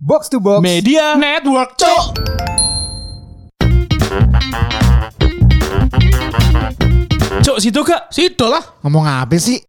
Box 0.00 0.30
to 0.32 0.40
Box 0.40 0.64
Media 0.64 1.12
Network, 1.12 1.76
Cok. 1.76 2.04
Cok, 7.44 7.58
situ 7.60 7.80
kak. 7.84 8.08
Situ 8.08 8.46
lah. 8.48 8.64
Ngomong 8.80 9.04
apa 9.04 9.36
sih? 9.36 9.60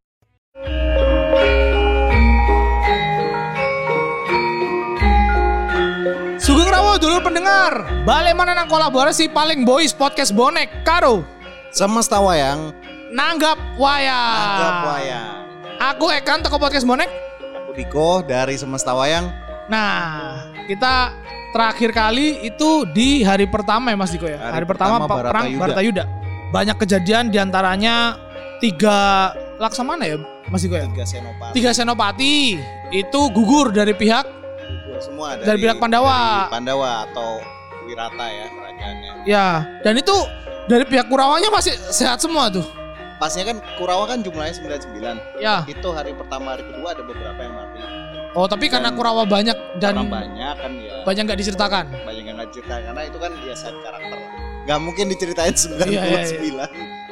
Sugeng 6.40 6.72
Rawo 6.72 6.96
dulu 6.96 7.20
pendengar. 7.22 7.84
Balik 8.08 8.34
mana 8.34 8.56
nang 8.56 8.72
kolaborasi 8.72 9.30
paling 9.30 9.68
boys 9.68 9.92
podcast 9.92 10.34
bonek 10.34 10.72
karo 10.88 11.28
Semesta 11.72 12.20
wayang, 12.20 12.76
nanggap 13.12 13.56
wayang. 13.76 14.40
anggap 14.40 14.76
wayang. 14.88 15.36
Aku 15.92 16.08
Ekan 16.12 16.40
toko 16.44 16.56
podcast 16.56 16.84
bonek. 16.84 17.08
Aku 17.64 17.72
Diko 17.72 18.20
dari 18.28 18.60
Semesta 18.60 18.92
Wayang. 18.92 19.41
Nah, 19.72 20.36
kita 20.68 21.16
terakhir 21.52 21.90
kali 21.92 22.44
itu 22.44 22.84
di 22.88 23.24
hari 23.24 23.48
pertama 23.48 23.88
ya 23.88 23.98
Mas 23.98 24.12
Diko 24.12 24.28
ya. 24.28 24.36
Hari, 24.36 24.54
Hari 24.62 24.66
pertama, 24.68 24.96
pertama 25.00 25.08
pa- 25.08 25.32
perang. 25.32 25.46
Baratayuda. 25.56 26.04
Banyak 26.52 26.76
kejadian 26.78 27.32
di 27.32 27.40
antaranya 27.40 28.20
tiga 28.60 29.32
laksamana 29.58 30.04
ya 30.04 30.20
Mas 30.46 30.62
Diko 30.62 30.76
ya. 30.76 30.86
Tiga 30.86 31.06
senopati. 31.08 31.54
Tiga 31.56 31.72
senopati 31.72 32.34
itu 32.92 33.20
gugur 33.32 33.72
dari 33.72 33.96
pihak 33.96 34.28
Gugur 34.62 35.00
semua 35.00 35.36
Dari 35.36 35.58
pihak 35.58 35.80
Pandawa. 35.80 36.44
dari 36.44 36.54
Pandawa 36.54 36.90
atau 37.06 37.30
Wirata 37.82 38.26
ya 38.26 38.46
kerajaannya. 38.48 39.12
ya 39.24 39.48
dan 39.82 39.94
itu 39.96 40.16
dari 40.64 40.84
pihak 40.84 41.08
Kurawanya 41.08 41.48
masih 41.50 41.72
sehat 41.90 42.20
semua 42.20 42.48
tuh. 42.48 42.64
Pasnya 43.18 43.46
kan 43.46 43.60
Kurawa 43.76 44.04
kan 44.06 44.20
jumlahnya 44.20 44.52
99. 44.58 45.16
Ya. 45.38 45.62
Itu 45.64 45.92
hari 45.92 46.10
pertama, 46.12 46.56
hari 46.56 46.66
kedua 46.66 46.92
ada 46.92 47.04
beberapa 47.04 47.38
yang 47.38 47.54
mati. 47.54 47.80
Oh 48.32 48.48
tapi 48.48 48.72
karena 48.72 48.90
Kurawa 48.90 49.28
banyak 49.28 49.58
dan 49.78 49.92
Orang 49.94 50.08
banyak 50.08 50.56
kan 50.56 50.72
ya. 50.74 51.04
banyak 51.04 51.24
nggak 51.28 51.40
diceritakan. 51.40 51.86
Banyak 52.02 52.24
nggak 52.32 52.50
cerita 52.50 52.76
karena 52.80 53.02
itu 53.04 53.18
kan 53.18 53.32
ya 53.42 53.54
side 53.54 53.80
karakter. 53.82 54.18
Gak 54.62 54.78
mungkin 54.78 55.10
diceritain 55.10 55.52
99. 55.52 55.90
Iya, 55.90 56.02
iya, 56.06 56.22
iya. 56.40 56.66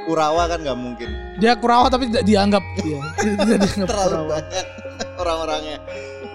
Kurawa 0.06 0.46
kan 0.48 0.62
gak 0.62 0.78
mungkin. 0.78 1.10
Dia 1.38 1.54
Kurawa 1.54 1.90
tapi 1.90 2.08
tidak 2.08 2.24
dianggap 2.24 2.64
dia. 2.78 3.02
Tidak 3.18 3.58
dianggap 3.58 3.88
Terlalu 3.92 4.10
Kurawa. 4.16 4.30
banyak 4.32 4.66
orang-orangnya. 5.18 5.78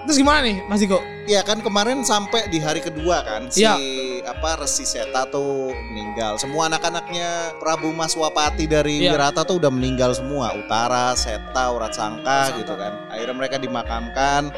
Terus 0.04 0.16
gimana 0.20 0.38
nih 0.42 0.60
Mas 0.66 0.78
Diko? 0.78 0.98
Ya 1.24 1.40
kan 1.40 1.58
kemarin 1.58 2.04
sampai 2.04 2.50
di 2.50 2.60
hari 2.60 2.84
kedua 2.84 3.24
kan 3.24 3.48
si 3.48 3.64
Iya. 3.64 3.78
apa 4.26 4.60
Resi 4.60 4.84
Seta 4.84 5.24
tuh 5.24 5.72
meninggal. 5.72 6.36
Semua 6.36 6.68
anak-anaknya 6.68 7.56
Prabu 7.56 7.88
Maswapati 7.88 8.66
dari 8.66 9.00
Iya. 9.00 9.16
Wirata 9.16 9.46
tuh 9.46 9.56
udah 9.56 9.70
meninggal 9.70 10.12
semua. 10.12 10.52
Utara, 10.52 11.14
Seta, 11.14 11.70
Urat 11.70 11.94
Sangka 11.94 12.50
Sangka. 12.50 12.58
gitu 12.58 12.74
kan. 12.74 12.92
Akhirnya 13.08 13.32
mereka 13.32 13.56
dimakamkan. 13.56 14.50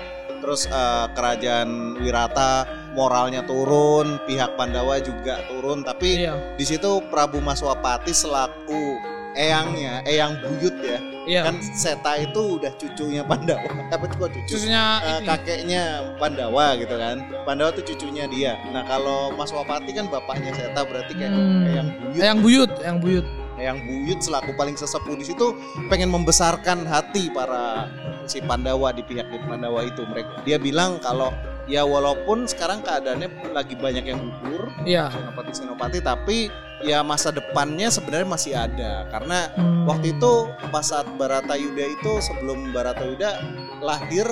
Terus 0.47 0.62
eh, 0.64 1.06
kerajaan 1.11 1.98
Wirata 1.98 2.62
moralnya 2.94 3.42
turun, 3.42 4.22
pihak 4.25 4.55
Pandawa 4.55 5.03
juga 5.03 5.42
turun. 5.44 5.83
Tapi 5.83 6.22
Iya. 6.22 6.55
di 6.55 6.62
situ 6.62 7.03
Prabu 7.11 7.42
Maswapati 7.42 8.14
selaku 8.14 8.94
eyangnya, 9.34 10.06
eyang 10.06 10.38
buyut 10.38 10.78
ya. 10.80 10.98
Iya. 11.27 11.41
Kan 11.42 11.58
Seta 11.75 12.14
itu 12.16 12.56
udah 12.56 12.70
cucunya 12.78 13.20
Pandawa. 13.20 13.66
Apa 13.92 14.06
itu 14.06 14.14
kok 14.16 14.30
cucu? 14.30 14.53
Susunya 14.55 15.03
Eh, 15.03 15.19
ini. 15.19 15.27
kakeknya 15.27 15.83
Pandawa 16.16 16.78
gitu 16.78 16.94
kan. 16.94 17.16
Pandawa 17.42 17.75
tuh 17.75 17.83
cucunya 17.84 18.31
dia. 18.31 18.55
Nah 18.70 18.86
kalau 18.86 19.34
Mas 19.34 19.50
Wapati 19.50 19.91
kan 19.91 20.06
bapaknya 20.06 20.55
Seta 20.55 20.86
berarti 20.86 21.12
kayak 21.12 21.34
Hmm. 21.34 21.66
yang 21.66 21.88
buyut, 21.98 22.22
yang 22.22 22.38
buyut, 22.38 22.72
yang 22.81 22.97
buyut. 23.03 23.27
Yang 23.57 23.81
buyut 23.85 24.21
selaku 24.21 24.53
paling 24.53 24.77
sesepuh 24.77 25.17
di 25.17 25.25
situ 25.25 25.57
pengen 25.89 26.12
membesarkan 26.12 26.85
hati 26.85 27.33
para 27.33 27.89
si 28.29 28.41
Pandawa 28.41 28.93
di 28.93 29.01
pihak 29.01 29.27
di 29.29 29.39
Pandawa 29.41 29.85
itu 29.85 30.05
mereka. 30.05 30.45
Dia 30.45 30.61
bilang 30.61 31.01
kalau 31.01 31.33
ya 31.67 31.83
walaupun 31.83 32.47
sekarang 32.47 32.84
keadaannya 32.84 33.51
lagi 33.51 33.75
banyak 33.75 34.05
yang 34.07 34.21
gugur 34.23 34.71
Iya. 34.87 35.11
senopati 35.11 35.51
senopati 35.51 35.99
tapi 35.99 36.47
ya 36.84 37.03
masa 37.03 37.34
depannya 37.34 37.91
sebenarnya 37.91 38.29
masih 38.29 38.53
ada 38.55 39.09
karena 39.11 39.51
Hmm. 39.57 39.87
Waktu 39.87 40.19
itu 40.19 40.50
pas 40.75 40.83
saat 40.83 41.06
Baratayuda 41.15 41.84
itu 41.95 42.19
sebelum 42.19 42.75
Baratayuda 42.75 43.39
lahir 43.78 44.27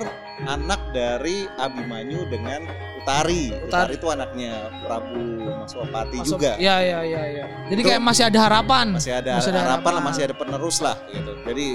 anak 0.51 0.83
dari 0.91 1.47
Abimanyu 1.63 2.27
dengan 2.27 2.67
Utari. 3.05 3.53
Utari. 3.53 3.69
Utari 3.69 3.93
itu 4.01 4.07
anaknya 4.09 4.53
Prabu 4.81 5.25
Maswapati 5.61 6.17
Masuk- 6.25 6.41
juga. 6.41 6.53
Iya, 6.57 6.77
iya, 6.81 6.99
iya, 7.05 7.23
iya. 7.29 7.45
Jadi 7.69 7.81
Itu 7.85 7.89
kayak 7.93 8.01
masih 8.01 8.25
ada 8.33 8.39
harapan. 8.41 8.87
Masih 8.97 9.13
ada, 9.13 9.33
Masih 9.37 9.51
ada 9.53 9.61
harapan 9.61 9.91
lah, 9.93 10.03
masih 10.09 10.23
ada 10.25 10.35
penerus 10.35 10.77
lah 10.81 10.97
gitu. 11.13 11.33
Jadi 11.45 11.67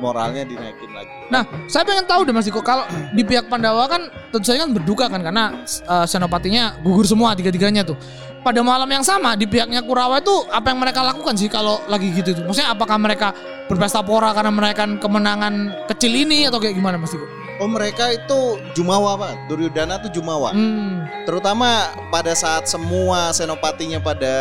moralnya 0.00 0.42
dinaikin 0.48 0.90
lagi. 0.96 1.12
Nah, 1.28 1.44
saya 1.68 1.84
pengen 1.84 2.08
tahu 2.08 2.24
deh 2.24 2.32
Mas 2.32 2.48
Diko, 2.48 2.64
kalau 2.64 2.88
di 3.12 3.20
pihak 3.20 3.52
Pandawa 3.52 3.84
kan 3.84 4.08
tentu 4.32 4.48
saja 4.48 4.64
kan 4.64 4.72
berduka 4.72 5.12
kan 5.12 5.20
karena 5.20 5.60
eh, 5.68 6.06
senopatinya 6.08 6.80
gugur 6.80 7.04
semua 7.04 7.36
tiga-tiganya 7.36 7.84
tuh. 7.84 8.00
Pada 8.40 8.64
malam 8.64 8.88
yang 8.88 9.04
sama 9.04 9.36
di 9.36 9.44
pihaknya 9.44 9.84
Kurawa 9.84 10.16
itu 10.24 10.32
apa 10.48 10.72
yang 10.72 10.80
mereka 10.80 11.04
lakukan 11.04 11.36
sih 11.36 11.52
kalau 11.52 11.76
lagi 11.92 12.08
gitu 12.16 12.32
tuh? 12.32 12.48
Maksudnya 12.48 12.72
apakah 12.72 12.96
mereka 12.96 13.36
berpesta 13.68 14.00
pora 14.00 14.32
karena 14.32 14.48
merayakan 14.48 14.96
kemenangan 14.96 15.84
kecil 15.92 16.08
ini 16.16 16.48
atau 16.48 16.56
kayak 16.56 16.72
gimana 16.72 16.96
Mas 16.96 17.12
Diko? 17.12 17.28
Oh 17.60 17.68
mereka 17.68 18.08
itu 18.08 18.56
Jumawa 18.72 19.20
pak, 19.20 19.52
Duryudana 19.52 20.00
tuh 20.00 20.08
Jumawa. 20.08 20.56
Hmm. 20.56 21.04
Terutama 21.28 21.92
pada 22.08 22.32
saat 22.32 22.64
semua 22.64 23.36
senopatinya 23.36 24.00
pada 24.00 24.32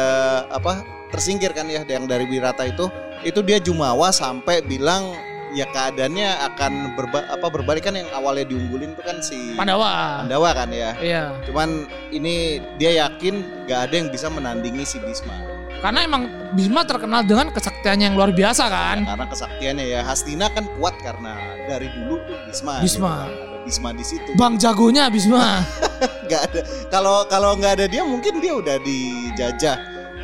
apa 0.48 0.88
tersingkir 1.12 1.52
kan 1.52 1.68
ya 1.68 1.84
yang 1.84 2.08
dari 2.08 2.24
Wirata 2.24 2.64
itu, 2.64 2.88
itu 3.28 3.44
dia 3.44 3.60
Jumawa 3.60 4.16
sampai 4.16 4.64
bilang 4.64 5.12
ya 5.52 5.68
keadaannya 5.68 6.30
akan 6.54 6.96
berba, 6.96 7.28
apa 7.28 7.48
berbalik 7.52 7.90
kan 7.90 8.00
yang 8.00 8.08
awalnya 8.16 8.48
diunggulin 8.48 8.96
itu 8.96 9.04
kan 9.04 9.20
si 9.20 9.58
Pandawa. 9.60 10.24
Pandawa 10.24 10.50
kan 10.56 10.70
ya. 10.72 10.96
Iya. 11.04 11.24
Cuman 11.44 11.92
ini 12.16 12.64
dia 12.80 13.04
yakin 13.04 13.68
gak 13.68 13.92
ada 13.92 13.96
yang 14.00 14.10
bisa 14.14 14.32
menandingi 14.32 14.88
si 14.88 14.96
Bisma. 15.04 15.59
Karena 15.80 16.00
emang 16.04 16.22
Bisma 16.50 16.82
terkenal 16.82 17.22
dengan 17.24 17.54
kesaktiannya 17.54 18.12
yang 18.12 18.18
luar 18.18 18.34
biasa 18.34 18.64
kan. 18.68 19.06
Karena 19.06 19.26
kesaktiannya 19.30 19.86
ya 19.86 20.02
Hastina 20.02 20.50
kan 20.50 20.66
kuat 20.76 20.98
karena 21.00 21.38
dari 21.70 21.88
dulu 21.94 22.20
tuh 22.26 22.38
Bisma. 22.50 22.74
Bisma. 22.82 22.86
gitu 22.86 23.06
kan. 23.06 23.30
Ada 23.30 23.58
Bisma 23.64 23.90
di 23.94 24.06
situ. 24.06 24.30
Bang 24.34 24.58
jagonya 24.58 25.08
Bisma. 25.14 25.62
Gak 26.32 26.42
ada. 26.52 26.62
Kalau 26.90 27.26
kalau 27.26 27.58
nggak 27.58 27.74
ada 27.82 27.86
dia 27.90 28.06
mungkin 28.06 28.38
dia 28.38 28.54
udah 28.54 28.78
dijajah 28.82 29.78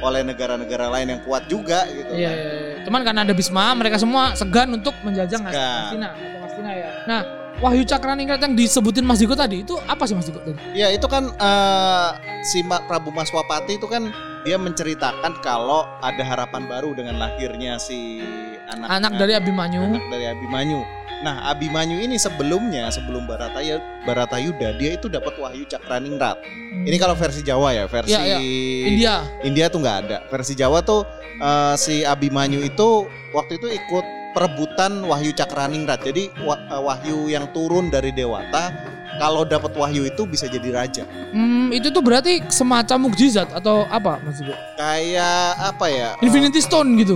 oleh 0.06 0.22
negara-negara 0.22 0.85
lain 0.91 1.17
yang 1.17 1.22
kuat 1.23 1.50
juga 1.50 1.88
gitu. 1.89 2.13
Iya, 2.13 2.31
iya, 2.31 2.51
iya. 2.51 2.75
Cuman 2.85 3.01
karena 3.01 3.25
ada 3.25 3.33
Bisma, 3.33 3.73
mereka 3.73 3.97
semua 3.97 4.35
segan 4.38 4.69
untuk 4.75 4.94
menjajah 5.01 5.39
atau 5.41 6.38
Ngastina 6.45 6.72
ya. 6.75 6.89
Nah, 7.09 7.22
Wahyu 7.63 7.88
Cakraningrat 7.88 8.44
yang 8.44 8.53
disebutin 8.53 9.07
Mas 9.07 9.23
Diko 9.23 9.31
tadi 9.31 9.63
itu 9.63 9.79
apa 9.88 10.03
sih 10.03 10.13
Mas 10.13 10.27
Diko 10.27 10.44
tadi? 10.44 10.59
Ya 10.75 10.91
itu 10.91 11.07
kan 11.07 11.31
eh, 11.31 12.09
si 12.44 12.59
Prabu 12.62 13.16
Maswapati 13.16 13.79
itu 13.79 13.88
kan 13.88 14.12
dia 14.45 14.61
menceritakan 14.61 15.41
kalau 15.41 15.89
ada 16.00 16.22
harapan 16.22 16.69
baru 16.69 16.94
dengan 16.94 17.17
lahirnya 17.17 17.81
si 17.81 18.22
anak 18.69 18.88
Anak 18.88 19.11
dari 19.17 19.33
Abimanyu. 19.33 19.81
anak 19.81 20.06
dari 20.07 20.25
Abimanyu. 20.29 20.79
Nah, 21.25 21.50
Abimanyu 21.50 21.97
ini 21.97 22.22
sebelumnya 22.22 22.94
sebelum 22.94 23.25
Barataya 23.25 23.81
Baratayuda 24.06 24.78
dia 24.78 24.94
itu 24.94 25.09
dapat 25.09 25.33
Wahyu 25.41 25.66
Cakraningrat. 25.66 26.38
Ini 26.85 26.94
kalau 27.01 27.17
versi 27.17 27.41
Jawa 27.41 27.73
ya, 27.73 27.89
versi 27.89 28.13
Iya, 28.13 28.38
iya. 28.38 28.38
India. 28.85 29.16
India 29.41 29.66
tuh 29.72 29.81
nggak 29.81 29.97
ada. 30.06 30.17
Versi 30.29 30.53
Jawa 30.53 30.85
tuh 30.85 31.01
eh, 31.41 31.73
si 31.81 32.06
Abimanyu 32.06 32.62
itu 32.62 33.09
waktu 33.33 33.57
itu 33.57 33.66
ikut 33.73 34.06
perebutan 34.35 35.00
Wahyu 35.07 35.31
Cakraningrat. 35.31 36.03
Jadi 36.03 36.28
eh, 36.35 36.81
wahyu 36.84 37.31
yang 37.31 37.47
turun 37.56 37.88
dari 37.88 38.12
dewata 38.12 38.75
kalau 39.16 39.47
dapat 39.47 39.72
wahyu 39.79 40.03
itu 40.03 40.28
bisa 40.28 40.51
jadi 40.51 40.69
raja. 40.75 41.03
Hmm, 41.31 41.72
itu 41.72 41.88
tuh 41.88 42.03
berarti 42.03 42.44
semacam 42.51 43.07
mukjizat 43.07 43.47
atau 43.56 43.88
apa 43.88 44.19
Mas 44.19 44.44
Diko? 44.44 44.51
Kayak 44.75 45.56
apa 45.56 45.85
ya? 45.88 46.09
eh, 46.19 46.25
Infinity 46.28 46.59
Stone 46.59 47.00
gitu. 47.00 47.16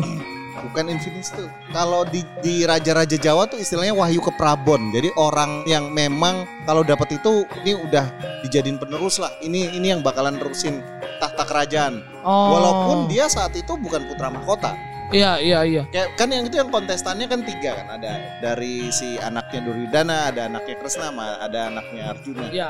bukan 0.60 0.92
Infinity 0.92 1.28
tuh. 1.32 1.48
Kalau 1.72 2.04
di 2.08 2.24
di 2.44 2.68
raja-raja 2.68 3.16
Jawa 3.16 3.48
tuh 3.48 3.60
istilahnya 3.60 3.96
wahyu 3.96 4.20
ke 4.24 4.32
Prabon. 4.36 4.92
Jadi 4.96 5.12
orang 5.20 5.64
yang 5.68 5.92
memang 5.92 6.48
kalau 6.64 6.84
dapat 6.84 7.20
itu 7.20 7.48
ini 7.64 7.76
udah 7.80 8.08
dijadiin 8.48 8.80
penerus 8.80 9.20
lah. 9.20 9.32
Ini 9.44 9.76
ini 9.76 9.92
yang 9.92 10.04
bakalan 10.04 10.36
terusin 10.40 10.84
tahta 11.20 11.44
kerajaan. 11.48 12.04
Oh. 12.24 12.56
Walaupun 12.56 12.98
dia 13.12 13.28
saat 13.32 13.56
itu 13.56 13.76
bukan 13.76 14.04
putra 14.08 14.32
mahkota. 14.32 14.76
Iya, 15.10 15.42
iya, 15.42 15.60
iya. 15.66 15.84
Kayak 15.90 16.08
kan 16.22 16.30
yang 16.30 16.46
itu 16.46 16.56
yang 16.62 16.70
kontestannya 16.70 17.26
kan 17.26 17.42
tiga 17.42 17.82
kan 17.82 17.98
ada 17.98 18.14
dari 18.46 18.94
si 18.94 19.18
anaknya 19.18 19.66
Duryudana, 19.66 20.30
ada 20.30 20.42
anaknya 20.46 20.76
Kresna, 20.78 21.10
ada 21.42 21.60
anaknya 21.74 22.14
Arjuna. 22.14 22.46
Iya. 22.54 22.70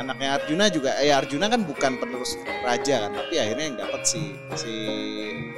Anaknya 0.00 0.28
Arjuna 0.40 0.64
juga 0.72 0.96
eh 0.96 1.12
Arjuna 1.12 1.52
kan 1.52 1.60
bukan 1.68 2.00
penerus 2.00 2.40
raja 2.64 3.04
kan, 3.04 3.10
tapi 3.12 3.34
akhirnya 3.36 3.64
yang 3.68 3.78
dapat 3.84 4.00
si 4.08 4.32
si 4.56 4.74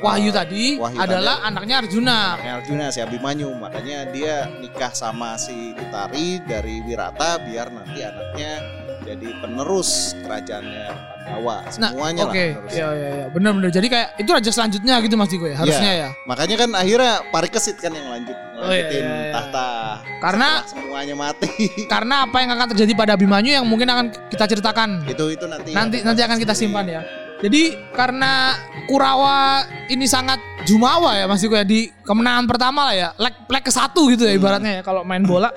Wahyu 0.01 0.33
uh, 0.33 0.35
tadi 0.35 0.65
Wahyu 0.81 0.99
adalah 0.99 1.47
anaknya 1.47 1.85
Arjuna. 1.85 2.19
anaknya 2.41 2.55
Arjuna 2.59 2.85
si 2.91 2.99
Abimanyu, 3.05 3.49
makanya 3.55 4.09
dia 4.11 4.51
nikah 4.59 4.91
sama 4.91 5.39
si 5.39 5.77
Utari 5.79 6.43
dari 6.43 6.83
Wirata 6.83 7.39
biar 7.39 7.71
nanti 7.71 8.01
anaknya 8.03 8.80
jadi 9.11 9.27
penerus 9.39 10.15
kerajaannya 10.23 10.87
Pandawa. 11.21 11.57
Nah, 11.79 11.91
Semuanya 11.95 12.23
oke. 12.27 12.31
lah 12.31 12.45
penerus. 12.55 12.73
Iya 12.75 12.89
iya 12.91 13.09
iya. 13.11 13.27
Benar 13.31 13.51
benar. 13.55 13.71
Jadi 13.71 13.87
kayak 13.87 14.09
itu 14.19 14.31
raja 14.31 14.51
selanjutnya 14.51 14.95
gitu 14.99 15.15
Mas 15.15 15.31
Diko 15.31 15.47
ya. 15.47 15.57
Harusnya 15.57 15.93
ya. 15.93 16.09
Makanya 16.27 16.57
kan 16.59 16.71
akhirnya 16.75 17.12
Parikesit 17.31 17.77
kan 17.79 17.93
yang 17.93 18.09
lanjut 18.09 18.37
Oh, 18.61 18.69
iya, 18.69 18.93
iya, 18.93 19.01
iya. 19.01 19.33
tahta. 19.33 19.69
Karena- 20.21 20.61
semuanya 20.69 21.15
mati. 21.17 21.49
Karena 21.93 22.29
apa 22.29 22.37
yang 22.39 22.51
akan 22.53 22.67
terjadi 22.77 22.93
pada 22.93 23.12
Abimanyu 23.17 23.51
yang 23.57 23.65
mungkin 23.65 23.89
akan 23.89 24.07
kita 24.29 24.45
ceritakan. 24.47 25.09
itu 25.09 25.25
itu 25.33 25.45
nanti 25.49 25.71
nanti 25.73 25.97
ada 26.01 26.06
nanti 26.13 26.21
akan 26.23 26.37
kita 26.37 26.53
simpan 26.53 26.85
ya. 26.85 27.01
Jadi 27.41 27.73
karena 27.97 28.53
Kurawa 28.85 29.65
ini 29.89 30.05
sangat 30.05 30.37
jumawa 30.69 31.17
ya 31.17 31.25
Mas 31.25 31.41
Diko 31.41 31.56
ya 31.56 31.65
di 31.65 31.89
kemenangan 32.05 32.45
pertama 32.45 32.93
lah 32.93 32.95
ya, 32.95 33.09
leg 33.17 33.33
leg 33.49 33.63
ke 33.65 33.73
satu 33.73 34.13
gitu 34.13 34.29
ya 34.29 34.37
Hmm. 34.37 34.41
ibaratnya 34.45 34.73
ya 34.77 34.83
kalau 34.85 35.09
main 35.09 35.25
bola. 35.25 35.49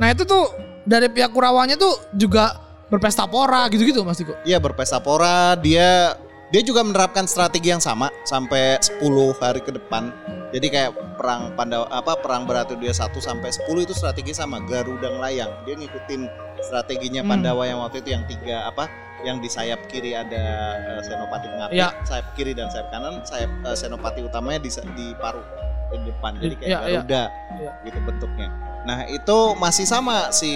Nah 0.00 0.08
itu 0.08 0.24
tuh 0.24 0.48
dari 0.88 1.12
pihak 1.12 1.28
Kurawanya 1.28 1.76
tuh 1.76 1.92
juga 2.16 2.56
berpesta 2.86 3.26
pora 3.26 3.66
gitu-gitu 3.66 4.02
Mas 4.06 4.18
Diko. 4.18 4.34
Iya 4.46 4.62
berpesta 4.62 5.02
pora 5.02 5.58
dia 5.58 6.14
dia 6.46 6.62
juga 6.62 6.86
menerapkan 6.86 7.26
strategi 7.26 7.74
yang 7.74 7.82
sama 7.82 8.06
sampai 8.22 8.78
10 8.78 9.02
hari 9.42 9.58
ke 9.58 9.74
depan. 9.74 10.14
Jadi 10.54 10.66
kayak 10.70 10.94
perang 11.18 11.50
Pandawa 11.58 11.90
apa 11.90 12.14
perang 12.22 12.46
Baratu 12.46 12.78
dia 12.78 12.94
1 12.94 13.10
sampai 13.18 13.50
10 13.50 13.66
itu 13.82 13.90
strategi 13.90 14.30
sama 14.30 14.62
Garuda 14.62 15.10
Layang. 15.18 15.66
Dia 15.66 15.74
ngikutin 15.74 16.22
strateginya 16.62 17.26
Hmm. 17.26 17.30
Pandawa 17.34 17.66
yang 17.66 17.82
waktu 17.82 17.98
itu 17.98 18.14
yang 18.14 18.22
tiga 18.30 18.70
apa 18.70 18.86
yang 19.26 19.42
di 19.42 19.50
sayap 19.50 19.90
kiri 19.90 20.14
ada 20.14 20.44
eh, 20.78 21.00
senopati 21.02 21.50
pengapit, 21.50 21.74
Iya. 21.74 21.88
sayap 22.06 22.26
kiri 22.38 22.54
dan 22.54 22.70
sayap 22.70 22.94
kanan, 22.94 23.26
sayap 23.26 23.50
eh, 23.66 23.74
senopati 23.74 24.22
utamanya 24.22 24.62
di 24.62 24.70
di 24.94 25.06
paruh 25.18 25.42
di 25.90 25.98
depan. 26.06 26.38
Jadi 26.38 26.54
kayak 26.62 26.68
Iya, 26.70 26.78
iya. 26.78 27.00
Garuda 27.02 27.22
Iya. 27.58 27.70
gitu 27.82 27.98
bentuknya. 28.06 28.48
Nah, 28.86 29.02
itu 29.10 29.38
masih 29.58 29.82
sama 29.82 30.30
si 30.30 30.52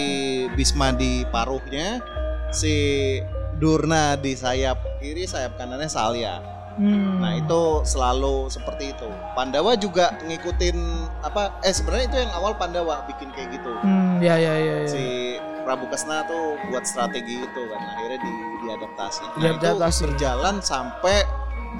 Bisma 0.55 0.95
di 0.95 1.27
paruhnya, 1.27 1.99
si 2.51 2.75
Durna 3.57 4.17
di 4.17 4.35
sayap 4.35 5.01
kiri, 5.01 5.25
sayap 5.25 5.57
kanannya 5.57 5.89
Salya. 5.89 6.39
Hmm. 6.79 7.19
Nah, 7.19 7.35
itu 7.35 7.83
selalu 7.83 8.47
seperti 8.47 8.95
itu. 8.95 9.09
Pandawa 9.35 9.75
juga 9.75 10.15
ngikutin 10.23 10.77
apa 11.19 11.59
eh 11.67 11.73
sebenarnya 11.75 12.05
itu 12.07 12.17
yang 12.23 12.31
awal 12.31 12.55
Pandawa 12.55 13.03
bikin 13.11 13.27
kayak 13.35 13.59
gitu. 13.59 13.71
Hmm, 13.83 14.23
ya 14.23 14.39
ya 14.39 14.55
ya. 14.55 14.75
ya. 14.83 14.87
Si 14.87 15.03
Prabu 15.67 15.85
Kesna 15.91 16.25
tuh 16.25 16.57
buat 16.71 16.87
strategi 16.87 17.43
itu 17.43 17.61
kan 17.69 17.81
akhirnya 17.81 18.19
di 18.23 18.33
diadaptasi. 18.65 19.23
Nah, 19.23 19.35
Diadaptasi. 19.59 19.99
itu 19.99 20.03
berjalan 20.15 20.55
sampai 20.63 21.17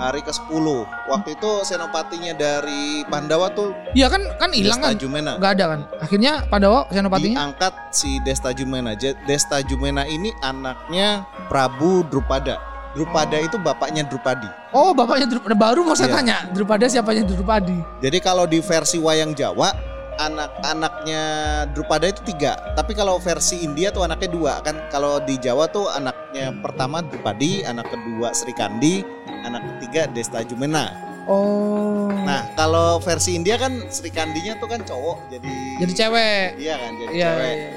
hari 0.01 0.25
ke-10. 0.25 0.65
Waktu 1.05 1.29
itu 1.37 1.51
senopatinya 1.61 2.33
dari 2.33 3.05
Pandawa 3.05 3.53
tuh 3.53 3.69
Iya 3.93 4.09
kan 4.09 4.25
kan 4.41 4.49
hilang 4.49 4.81
kan? 4.81 4.97
Jumena. 4.97 5.37
Nggak 5.37 5.51
ada 5.53 5.65
kan? 5.69 5.79
Akhirnya 6.01 6.31
Pandawa 6.49 6.89
senopatinya. 6.89 7.37
diangkat 7.37 7.73
si 7.93 8.17
Desta 8.25 8.49
Jumena. 8.49 8.97
Desta 8.97 9.61
Jumena 9.61 10.03
ini 10.03 10.33
anaknya 10.41 11.21
Prabu 11.45 12.01
Drupada. 12.09 12.57
Drupada 12.91 13.39
itu 13.39 13.55
bapaknya 13.55 14.03
Drupadi. 14.03 14.49
Oh 14.73 14.91
bapaknya 14.91 15.23
Drupada 15.23 15.55
baru 15.55 15.85
mau 15.85 15.95
saya 15.95 16.11
Iya. 16.11 16.17
tanya 16.17 16.37
Drupada 16.51 16.91
siapanya 16.91 17.23
Drupadi? 17.23 17.77
Jadi 18.03 18.17
kalau 18.19 18.43
di 18.43 18.59
versi 18.59 18.99
wayang 18.99 19.31
Jawa 19.31 19.71
anak-anaknya 20.19 21.23
Drupada 21.71 22.09
itu 22.09 22.21
tiga. 22.27 22.57
Tapi 22.75 22.91
kalau 22.91 23.21
versi 23.21 23.63
India 23.63 23.93
tuh 23.93 24.03
anaknya 24.03 24.29
dua 24.31 24.53
kan. 24.65 24.75
Kalau 24.91 25.21
di 25.21 25.37
Jawa 25.37 25.69
tuh 25.69 25.87
anaknya 25.87 26.51
pertama 26.59 26.99
Drupadi, 27.05 27.63
anak 27.63 27.87
kedua 27.91 28.35
Sri 28.35 28.51
Kandi, 28.51 29.05
anak 29.45 29.61
ketiga 29.77 30.09
Desta 30.11 30.43
Jumena. 30.43 30.91
Oh. 31.29 32.09
Nah 32.25 32.49
kalau 32.57 32.97
versi 32.97 33.37
India 33.37 33.55
kan 33.55 33.85
Sri 33.93 34.09
Kandinya 34.09 34.57
tuh 34.57 34.67
kan 34.67 34.81
cowok 34.81 35.29
jadi 35.29 35.53
jadi 35.85 35.93
cewek. 35.93 36.47
Iya 36.57 36.75
kan 36.81 36.91
jadi 36.97 37.11
Iya. 37.13 37.29
cewek. 37.29 37.53
iya. 37.55 37.71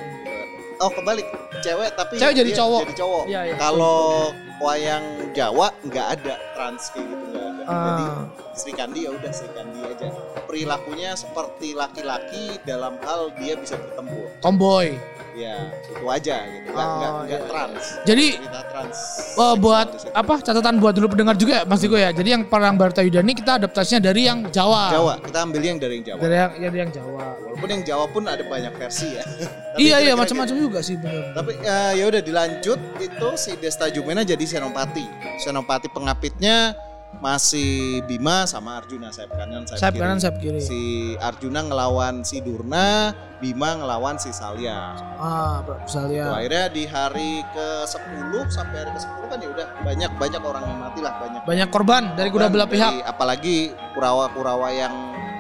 Oh 0.83 0.91
kebalik 0.91 1.27
cewek 1.63 1.91
tapi 1.95 2.15
Cewek 2.19 2.35
jadi 2.35 2.51
cowok. 2.57 2.83
Jadi 2.89 2.95
cowok. 2.99 3.25
Iya, 3.31 3.41
iya. 3.47 3.55
Kalau 3.61 4.33
wayang 4.59 5.05
Jawa 5.37 5.69
nggak 5.85 6.07
ada 6.19 6.35
trans 6.57 6.89
kayak 6.95 7.07
gitu 7.11 7.25
nggak 7.31 7.44
ada. 7.65 7.81
Jadi 7.91 8.05
Ah. 8.05 8.25
Sri 8.55 8.73
Kandi 8.73 8.99
ya 9.03 9.11
udah 9.11 9.33
Sri 9.33 9.49
Kandi 9.49 9.81
aja. 9.83 10.09
Perilakunya 10.45 11.11
seperti 11.15 11.73
laki-laki 11.73 12.61
dalam 12.63 12.95
hal 13.03 13.35
dia 13.35 13.57
bisa 13.57 13.75
bertempur. 13.75 14.31
Tomboy. 14.39 14.95
Ya 15.35 15.67
itu 15.83 16.07
aja 16.07 16.47
gitu. 16.47 16.71
Nggak 16.71 16.87
Oh, 16.87 16.95
nggak 16.95 17.11
nggak 17.27 17.41
iya. 17.43 17.49
trans. 17.51 17.85
Jadi 18.07 18.27
Cerita 18.39 18.63
trans. 18.71 18.99
Oh, 19.35 19.55
buat 19.59 19.89
seksual 19.91 20.15
apa 20.15 20.35
catatan 20.39 20.75
buat 20.79 20.95
dulu 20.95 21.07
pendengar 21.11 21.35
juga 21.35 21.53
ya 21.59 21.63
Mas 21.67 21.83
Diko 21.83 21.99
ya. 21.99 22.15
Jadi 22.15 22.29
yang 22.31 22.43
perang 22.47 22.79
Bartayuda 22.79 23.19
ini 23.19 23.35
kita 23.35 23.59
adaptasinya 23.59 23.99
dari 23.99 24.31
yang 24.31 24.47
Jawa. 24.47 24.95
Jawa 24.95 25.15
kita 25.19 25.39
ambilnya 25.43 25.71
yang 25.75 25.81
dari 25.83 25.95
yang 25.99 26.07
Jawa. 26.07 26.19
Dari 26.23 26.37
yang, 26.39 26.53
dari 26.55 26.79
yang 26.79 26.93
Jawa. 26.95 27.25
Walaupun 27.43 27.69
yang 27.69 27.83
Jawa 27.83 28.05
pun 28.07 28.23
ada 28.31 28.45
banyak 28.47 28.73
versi 28.79 29.09
ya. 29.11 29.25
Tapi 29.75 29.83
iya 29.83 29.97
iya 29.99 30.15
macam-macam 30.15 30.55
juga 30.55 30.79
sih 30.87 30.95
benar. 30.95 31.35
Tapi 31.35 31.53
eh, 31.59 31.93
ya 31.99 32.05
udah 32.07 32.23
dilanjut 32.23 32.79
itu 33.03 33.29
si 33.35 33.59
Desta 33.59 33.91
Jumena 33.91 34.23
jadi 34.23 34.45
senopati. 34.47 35.03
Senopati 35.43 35.91
pengapitnya 35.91 36.79
masih 37.19 37.71
Bima 38.05 38.45
sama 38.45 38.79
Arjuna 38.79 39.09
sayap 39.09 39.33
kanan 39.33 39.65
sayap, 39.65 39.79
Sayap 39.79 39.93
kiri. 39.93 40.03
kanan 40.03 40.19
sayap 40.19 40.37
kiri. 40.39 40.61
Si 40.61 40.81
Arjuna 41.17 41.61
ngelawan 41.63 42.23
si 42.23 42.39
Durna, 42.39 43.13
Bima 43.39 43.75
ngelawan 43.75 44.17
si 44.17 44.31
Salya. 44.31 44.97
Ah, 45.15 45.61
Prabu 45.61 45.85
Tuh, 45.85 45.93
Salya. 46.01 46.33
akhirnya 46.33 46.65
di 46.69 46.85
hari 46.85 47.31
ke-10 47.51 48.31
sampai 48.49 48.77
hari 48.81 48.93
ke-10 48.93 49.23
kan 49.27 49.39
ya 49.39 49.49
udah 49.51 49.67
banyak 49.83 50.11
banyak 50.15 50.41
orang 50.41 50.65
yang 50.65 50.79
mati 50.81 51.01
lah 51.01 51.13
banyak. 51.19 51.41
Banyak 51.45 51.69
korban 51.69 52.03
dari 52.15 52.29
kedua 52.29 52.49
belah 52.49 52.65
Dari- 52.65 52.77
pihak. 52.77 52.93
Apalagi 53.05 53.57
Kurawa-Kurawa 53.93 54.69
yang 54.71 54.95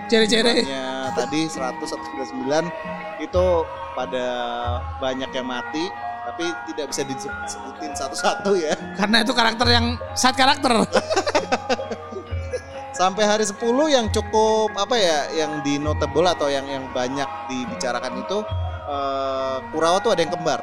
Cere-cere. 0.05 0.61
tadi 1.15 1.41
100 1.47 1.81
199 1.81 2.69
itu 3.19 3.47
pada 3.95 4.27
banyak 4.99 5.31
yang 5.31 5.47
mati 5.47 5.87
tapi 6.25 6.45
tidak 6.73 6.87
bisa 6.91 7.03
disebutin 7.05 7.93
satu-satu 7.93 8.57
ya. 8.57 8.73
Karena 8.97 9.21
itu 9.21 9.33
karakter 9.37 9.69
yang 9.69 10.01
side 10.17 10.37
karakter. 10.37 10.73
Sampai 12.95 13.27
hari 13.27 13.43
10 13.43 13.59
yang 13.91 14.07
cukup 14.15 14.71
apa 14.79 14.95
ya 14.95 15.19
yang 15.35 15.67
di 15.67 15.83
notable 15.83 16.31
atau 16.31 16.47
yang 16.47 16.63
yang 16.71 16.87
banyak 16.95 17.27
dibicarakan 17.51 18.23
itu 18.23 18.39
eh, 18.87 19.57
Kurawa 19.75 19.99
tuh 19.99 20.15
ada 20.15 20.23
yang 20.23 20.31
kembar. 20.31 20.63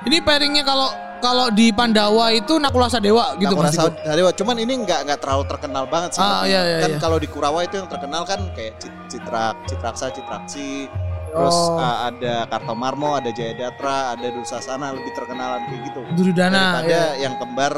ini 0.00 0.16
pairingnya 0.24 0.64
kalau 0.64 0.88
kalau 1.20 1.52
di 1.52 1.68
Pandawa 1.70 2.32
itu 2.32 2.56
Nakulasa 2.56 2.98
Dewa 2.98 3.36
gitu 3.36 3.52
Nakula 3.52 3.68
Mas 3.68 3.76
Diko. 3.76 3.92
Sadewa. 3.92 4.30
Cuman 4.32 4.56
ini 4.56 4.72
nggak 4.80 5.00
nggak 5.04 5.18
terlalu 5.20 5.44
terkenal 5.44 5.84
banget 5.84 6.16
sih. 6.16 6.24
Ah, 6.24 6.48
iya, 6.48 6.60
iya, 6.64 6.78
kan 6.80 6.90
iya. 6.96 6.98
kalau 6.98 7.20
di 7.20 7.28
Kurawa 7.28 7.60
itu 7.64 7.76
yang 7.76 7.88
terkenal 7.88 8.24
kan 8.24 8.40
kayak 8.56 8.80
Cit- 8.80 8.96
Citra 9.12 9.52
Citraksa, 9.68 10.08
Citraksi, 10.08 10.88
terus 11.30 11.56
Oh. 11.56 11.76
uh, 11.76 12.06
ada 12.06 12.44
Kartomarmo, 12.46 13.14
ada 13.14 13.30
Jayadatra, 13.30 14.12
ada 14.12 14.26
Dursasana 14.28 14.90
lebih 14.90 15.14
terkenalan 15.14 15.62
kayak 15.64 15.82
gitu. 15.86 16.00
Duryudana 16.12 16.52
Daripada 16.76 16.90
ya. 16.90 17.04
yang 17.20 17.34
kembar 17.36 17.74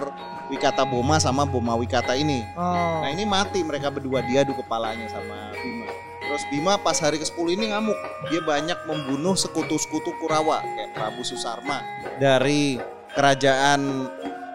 Wikata 0.48 0.84
Boma 0.84 1.16
sama 1.16 1.44
Boma 1.44 1.72
Wikata 1.74 2.12
ini. 2.12 2.44
Oh. 2.52 3.00
Nah 3.00 3.08
ini 3.08 3.22
mati 3.22 3.60
mereka 3.60 3.88
berdua 3.88 4.20
diadu 4.20 4.52
kepalanya 4.54 5.06
sama 5.06 5.52
Bima. 5.54 5.88
Terus 6.22 6.44
Bima 6.48 6.76
pas 6.76 6.96
hari 6.96 7.16
ke-10 7.16 7.46
ini 7.52 7.64
ngamuk. 7.68 7.96
Dia 8.26 8.40
banyak 8.40 8.78
membunuh 8.84 9.32
sekutu-sekutu 9.32 10.16
Kurawa 10.16 10.60
kayak 10.62 10.92
Prabu 10.92 11.20
Susarma 11.22 11.80
dari 12.16 12.80
kerajaan 13.12 14.08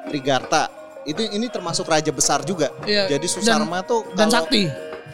Trigarta. 0.06 0.70
Itu 1.04 1.24
ini 1.24 1.48
termasuk 1.48 1.86
raja 1.86 2.10
besar 2.10 2.44
juga. 2.44 2.74
Iya, 2.84 3.08
Jadi 3.10 3.26
Susarma 3.26 3.80
tuh 3.82 4.04
dan 4.12 4.28
kalau 4.28 4.44
sakti. 4.44 4.68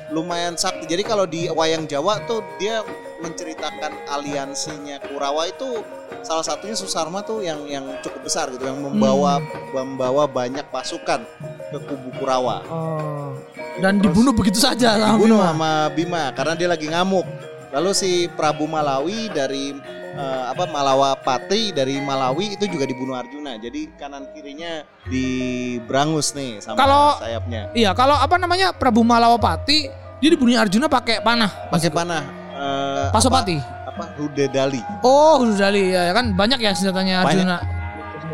lumayan 0.10 0.56
sakti. 0.56 0.84
Jadi 0.86 1.04
kalau 1.04 1.24
di 1.24 1.46
wayang 1.48 1.86
Jawa 1.86 2.18
tuh 2.24 2.42
dia 2.56 2.82
menceritakan 3.24 3.92
aliansinya 4.12 5.00
Kurawa 5.00 5.48
itu 5.48 5.80
salah 6.22 6.44
satunya 6.44 6.76
Susarma 6.76 7.24
tuh 7.24 7.40
yang 7.40 7.64
yang 7.66 7.88
cukup 8.04 8.28
besar 8.28 8.52
gitu 8.52 8.68
yang 8.68 8.84
membawa 8.84 9.40
membawa 9.72 10.28
banyak 10.28 10.68
pasukan 10.68 11.24
ke 11.72 11.78
kubu 11.80 12.10
Kurawa. 12.20 12.60
Oh. 12.68 13.32
Dan 13.80 13.98
Terus 13.98 14.12
dibunuh 14.12 14.34
begitu 14.36 14.60
saja 14.60 15.00
sama 15.00 15.16
dibunuh 15.18 15.40
Bima. 15.40 15.50
sama 15.50 15.72
Bima 15.90 16.24
karena 16.36 16.54
dia 16.54 16.68
lagi 16.68 16.88
ngamuk. 16.92 17.26
Lalu 17.74 17.90
si 17.98 18.12
Prabu 18.30 18.70
Malawi 18.70 19.34
dari 19.34 19.74
eh, 20.14 20.44
apa 20.46 20.70
Malawapati 20.70 21.74
dari 21.74 21.98
Malawi 21.98 22.54
itu 22.54 22.70
juga 22.70 22.86
dibunuh 22.86 23.18
Arjuna. 23.18 23.58
Jadi 23.58 23.90
kanan 23.98 24.30
kirinya 24.30 24.86
diberangus 25.10 26.38
nih 26.38 26.62
sama 26.62 26.78
Kalau- 26.78 27.18
sayapnya. 27.18 27.74
Iya, 27.74 27.98
kalau 27.98 28.14
apa 28.14 28.38
namanya 28.38 28.78
Prabu 28.78 29.02
Malawapati 29.02 29.90
dia 30.22 30.30
dibunuh 30.30 30.54
Arjuna 30.54 30.86
pakai 30.86 31.26
panah. 31.26 31.50
Pakai 31.74 31.90
panah. 31.90 32.43
Eh, 32.54 33.06
Pasopati. 33.10 33.58
Apa, 33.58 33.90
apa 33.90 34.04
Rudedali. 34.16 34.82
Oh, 35.02 35.42
Hudali 35.42 35.92
ya 35.92 36.12
kan 36.12 36.32
banyak 36.32 36.58
ya 36.58 36.72
senjatanya 36.72 37.22
Banyak. 37.22 37.46
Arjuna. 37.46 37.58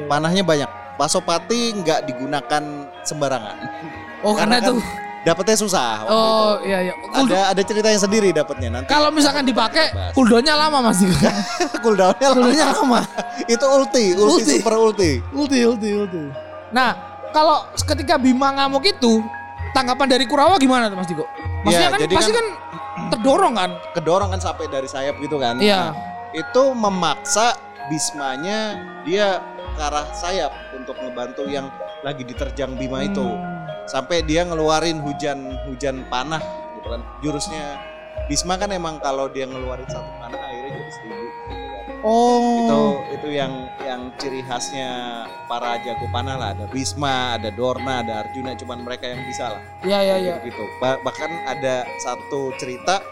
Panahnya 0.06 0.44
banyak. 0.44 0.70
Pasopati 0.96 1.60
nggak 1.76 2.00
digunakan 2.06 2.64
sembarangan. 3.02 3.56
Oh, 4.20 4.36
karena, 4.36 4.60
Karena 4.60 4.70
itu. 4.70 4.76
Dapetnya 5.20 5.56
susah. 5.58 6.08
waktu 6.08 6.16
Oh, 6.16 6.52
itu. 6.56 6.72
iya 6.72 6.80
iya. 6.82 6.94
Cool- 6.96 7.28
Ada 7.28 7.52
ada 7.52 7.62
ceritanya 7.62 8.00
sendiri 8.00 8.32
dapatnya 8.32 8.70
nanti. 8.72 8.88
Kalau 8.88 9.12
misalkan 9.12 9.44
dipakai 9.44 9.92
cooldownnya 10.12 10.56
lama 10.56 10.80
Mas 10.82 11.00
Diko. 11.04 11.28
Cooldownnya 11.84 12.28
lama. 12.30 12.40
cooldownnya 12.40 12.68
lama. 12.74 13.02
Itu 13.54 13.66
ulti, 13.68 14.06
ulti, 14.14 14.24
Ulti. 14.40 14.54
super 14.58 14.76
ulti. 14.76 15.12
Ulti, 15.30 15.60
ulti, 15.62 15.90
ulti. 15.94 16.22
Nah, 16.72 16.96
kalau 17.30 17.68
ketika 17.76 18.16
Bima 18.16 18.48
ngamuk 18.54 18.80
itu, 18.82 19.20
tanggapan 19.72 20.08
dari 20.08 20.24
Kurawa 20.24 20.56
gimana 20.56 20.88
tuh 20.88 20.96
Mas 20.96 21.08
Diko? 21.08 21.28
Maksudnya 21.68 21.76
Iya, 21.84 21.92
kan 21.92 22.00
pasti 22.16 22.32
kan- 22.32 22.40
kan, 22.40 22.48
terdorong 23.08 23.56
kan? 23.56 23.72
Kedorong 23.96 24.30
kan 24.36 24.42
sampai 24.44 24.68
dari 24.68 24.88
sayap 24.90 25.16
gitu 25.24 25.40
kan. 25.40 25.58
Iya. 25.58 25.92
Nah, 25.92 25.92
itu 26.36 26.64
memaksa 26.76 27.56
Bismanya 27.90 28.78
dia 29.02 29.42
ke 29.74 29.82
arah 29.82 30.06
sayap 30.14 30.54
untuk 30.78 30.94
ngebantu 31.02 31.50
yang 31.50 31.74
lagi 32.06 32.22
diterjang 32.22 32.78
Bima 32.78 33.02
itu. 33.02 33.26
Hmm. 33.26 33.66
Sampai 33.90 34.22
dia 34.22 34.46
ngeluarin 34.46 35.02
hujan 35.02 35.58
hujan 35.66 36.06
panah 36.12 36.42
gitu 36.78 36.88
kan. 36.94 37.02
Jurusnya 37.26 37.82
Bisma 38.30 38.62
kan 38.62 38.70
emang 38.70 39.02
kalau 39.02 39.26
dia 39.26 39.50
ngeluarin 39.50 39.90
satu 39.90 40.06
panah 40.22 40.38
gitu 40.98 41.14
kan. 41.14 41.86
Oh. 42.00 42.64
Itu 42.64 42.82
itu 43.12 43.28
yang 43.36 43.52
yang 43.84 44.08
ciri 44.16 44.40
khasnya 44.40 44.90
para 45.46 45.76
jago 45.84 46.08
panah 46.10 46.40
lah. 46.40 46.50
Ada 46.56 46.66
Bisma, 46.72 47.36
ada 47.36 47.52
Dorna, 47.52 48.00
ada 48.02 48.24
Arjuna. 48.24 48.56
Cuman 48.56 48.82
mereka 48.82 49.06
yang 49.06 49.20
bisa 49.28 49.52
lah. 49.52 49.62
Iya 49.84 50.00
iya 50.02 50.16
iya. 50.18 50.36
gitu. 50.42 50.64
Ba- 50.80 51.00
bahkan 51.04 51.28
ada 51.44 51.84
satu 52.00 52.56
cerita 52.56 53.04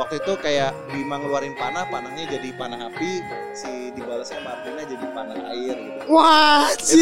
waktu 0.00 0.16
itu 0.16 0.32
kayak 0.40 0.72
Bima 0.88 1.20
ngeluarin 1.20 1.52
panah, 1.52 1.84
panahnya 1.92 2.24
jadi 2.24 2.56
panah 2.56 2.88
api, 2.88 3.20
si 3.52 3.92
dibalasnya 3.92 4.40
sama 4.40 4.56
Arjuna 4.56 4.82
jadi 4.88 5.06
panah 5.12 5.38
air 5.52 5.76
gitu. 5.76 5.98
Wah, 6.08 6.64
Itu 6.72 6.96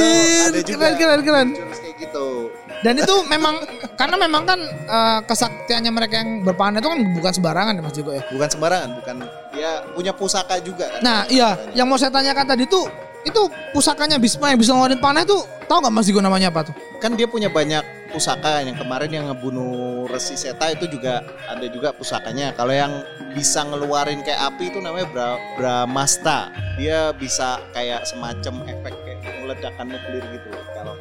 ada 0.51 0.61
juga 0.67 0.87
Keren 0.91 0.99
keren 0.99 1.21
keren. 1.23 1.49
jurus 1.55 1.79
kayak 1.79 1.97
gitu. 2.03 2.51
Dan 2.83 2.95
itu 2.95 3.15
memang 3.27 3.59
karena 3.99 4.17
memang 4.19 4.43
kan 4.47 4.61
eh, 4.67 5.21
kesaktiannya 5.27 5.91
mereka 5.91 6.23
yang 6.23 6.47
berpanah 6.47 6.79
itu 6.79 6.89
kan 6.89 7.01
bukan 7.19 7.33
sembarangan 7.35 7.73
ya 7.79 7.83
Mas 7.83 7.95
Joko 7.95 8.11
ya. 8.15 8.23
Bukan 8.31 8.49
sembarangan, 8.49 8.89
bukan 9.03 9.17
dia 9.55 9.71
punya 9.93 10.13
pusaka 10.15 10.63
juga 10.63 10.87
kan. 10.87 11.01
Nah, 11.03 11.19
iya, 11.27 11.59
yang 11.75 11.91
mau 11.91 11.99
saya 11.99 12.15
tanyakan 12.15 12.47
tadi 12.47 12.65
tuh 12.71 12.87
itu 13.27 13.43
pusakanya 13.75 14.17
Bisma 14.17 14.55
yang 14.55 14.61
bisa 14.63 14.73
ngeluarin 14.73 15.03
panah 15.03 15.27
itu 15.27 15.37
tahu 15.67 15.79
nggak 15.83 15.95
Mas 15.95 16.07
Joko 16.07 16.21
namanya 16.23 16.49
apa 16.55 16.71
tuh? 16.71 16.75
Kan 17.03 17.19
dia 17.19 17.27
punya 17.27 17.51
banyak 17.51 17.83
pusaka 18.09 18.65
yang 18.65 18.79
kemarin 18.79 19.11
yang 19.13 19.25
ngebunuh 19.29 20.09
Resi 20.09 20.39
Seta 20.39 20.73
itu 20.73 20.89
juga 20.89 21.21
ada 21.51 21.67
juga 21.69 21.93
pusakanya. 21.93 22.57
Kalau 22.57 22.73
yang 22.73 23.05
bisa 23.37 23.67
ngeluarin 23.69 24.25
kayak 24.25 24.55
api 24.55 24.73
itu 24.73 24.79
namanya 24.81 25.07
Bra 25.13 25.29
Bramasta. 25.59 26.49
Dia 26.79 27.11
bisa 27.13 27.59
kayak 27.75 28.07
semacam 28.07 28.65
efek 28.71 28.95
kayak 29.05 29.21
meledakan 29.45 29.87
nuklir 29.93 30.25
gitu. 30.31 30.49
Kalau 30.73 30.95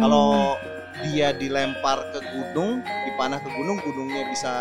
Kalau 0.00 0.28
dia 1.02 1.32
dilempar 1.32 2.12
ke 2.12 2.20
gunung, 2.30 2.80
dipanah 3.06 3.40
ke 3.40 3.48
gunung, 3.52 3.78
gunungnya 3.80 4.28
bisa 4.28 4.52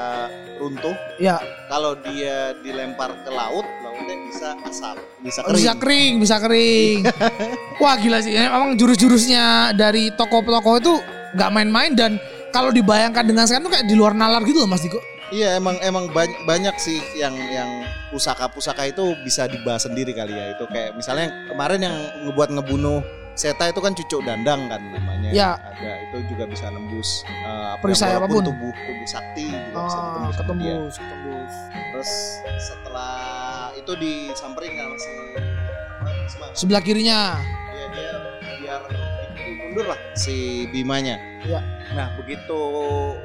runtuh. 0.60 0.96
ya 1.18 1.40
Kalau 1.68 1.96
dia 2.00 2.56
dilempar 2.60 3.16
ke 3.24 3.32
laut, 3.32 3.64
lautnya 3.84 4.16
bisa 4.28 4.50
asap, 4.68 4.98
bisa 5.24 5.40
kering. 5.44 5.56
bisa 5.56 5.74
kering, 5.76 6.14
bisa 6.20 6.36
kering. 6.44 6.98
Wah 7.80 7.96
gila 7.96 8.20
sih, 8.20 8.34
emang 8.36 8.76
jurus-jurusnya 8.76 9.76
dari 9.76 10.12
tokoh-tokoh 10.16 10.76
itu 10.80 10.94
nggak 11.36 11.50
main-main 11.54 11.94
dan 11.94 12.18
kalau 12.50 12.74
dibayangkan 12.74 13.22
dengan 13.22 13.46
sekarang 13.46 13.70
tuh 13.70 13.74
kayak 13.78 13.86
di 13.86 13.94
luar 13.94 14.18
nalar 14.18 14.42
gitu 14.44 14.66
loh 14.66 14.70
Mas 14.70 14.82
Diko. 14.82 14.98
Iya, 15.30 15.62
emang 15.62 15.78
emang 15.86 16.10
banyak, 16.10 16.42
banyak 16.50 16.76
sih 16.82 16.98
yang 17.14 17.38
yang 17.54 17.70
pusaka-pusaka 18.10 18.90
itu 18.90 19.14
bisa 19.22 19.46
dibahas 19.46 19.86
sendiri 19.86 20.10
kali 20.18 20.34
ya. 20.34 20.58
Itu 20.58 20.66
kayak 20.66 20.98
misalnya 20.98 21.30
kemarin 21.46 21.86
yang 21.86 21.96
ngebuat 22.26 22.50
ngebunuh 22.58 23.06
Seta 23.40 23.72
itu 23.72 23.80
kan 23.80 23.96
cucuk 23.96 24.20
dandang 24.22 24.68
kan 24.68 24.84
namanya. 24.84 25.32
Ya. 25.32 25.56
Ada 25.56 25.92
itu 26.04 26.28
juga 26.28 26.44
bisa 26.44 26.68
nembus 26.68 27.24
uh, 27.40 27.80
apa 27.80 27.88
Perisai 27.88 28.12
apa 28.12 28.28
pun. 28.28 28.44
tubuh 28.44 28.76
tubuh 28.76 29.08
sakti 29.08 29.48
juga 29.48 29.80
bisa 29.80 29.96
Oh, 29.96 30.04
ditembus 30.04 30.36
sama 30.36 30.60
dia. 30.60 30.76
ketembus, 30.76 30.96
ketembus. 31.00 31.54
Terus 31.72 32.12
setelah 32.60 33.16
itu 33.74 33.92
disamperin 33.96 34.76
apa, 34.76 34.96
Bisma. 36.20 36.46
Sebelah 36.52 36.82
kirinya. 36.84 37.40
dia 37.72 37.86
dia 37.96 38.12
biar 38.60 38.82
dipukul 38.92 39.56
mundur 39.56 39.86
lah 39.88 40.00
si 40.14 40.36
Bimanya. 40.68 41.16
Iya. 41.40 41.62
Nah 41.90 42.08
begitu 42.20 42.60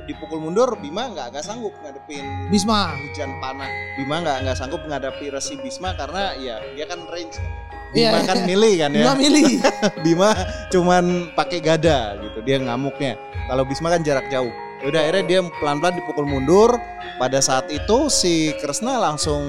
dipukul 0.06 0.38
mundur 0.38 0.78
Bima 0.78 1.10
nggak 1.10 1.34
nggak 1.34 1.42
sanggup 1.42 1.74
ngadepin 1.82 2.22
Bisma. 2.48 2.94
hujan 2.94 3.34
panah. 3.42 3.66
Bima 3.98 4.22
nggak 4.22 4.46
nggak 4.46 4.56
sanggup 4.56 4.78
menghadapi 4.86 5.26
Resi 5.28 5.58
Bisma 5.58 5.90
karena 5.98 6.38
ya 6.38 6.62
dia 6.72 6.86
kan 6.86 7.02
range. 7.10 7.34
kan. 7.34 7.82
Iya, 7.94 8.10
Bima 8.10 8.18
iya. 8.18 8.26
kan 8.26 8.38
milih 8.42 8.72
kan 8.76 8.90
ya. 8.90 8.98
Bima 9.00 9.12
milih. 9.14 9.44
Bima 10.04 10.30
cuman 10.68 11.04
pakai 11.32 11.58
gada 11.58 11.98
gitu 12.20 12.38
dia 12.42 12.58
ngamuknya. 12.58 13.14
Kalau 13.46 13.62
Bisma 13.62 13.88
kan 13.88 14.02
jarak 14.02 14.26
jauh. 14.28 14.50
Ya 14.82 14.84
Udah 14.84 15.00
akhirnya 15.00 15.24
dia 15.24 15.40
pelan-pelan 15.58 15.94
dipukul 15.96 16.26
mundur. 16.26 16.74
Pada 17.14 17.38
saat 17.38 17.70
itu 17.70 18.10
si 18.10 18.50
Kresna 18.58 18.98
langsung 18.98 19.40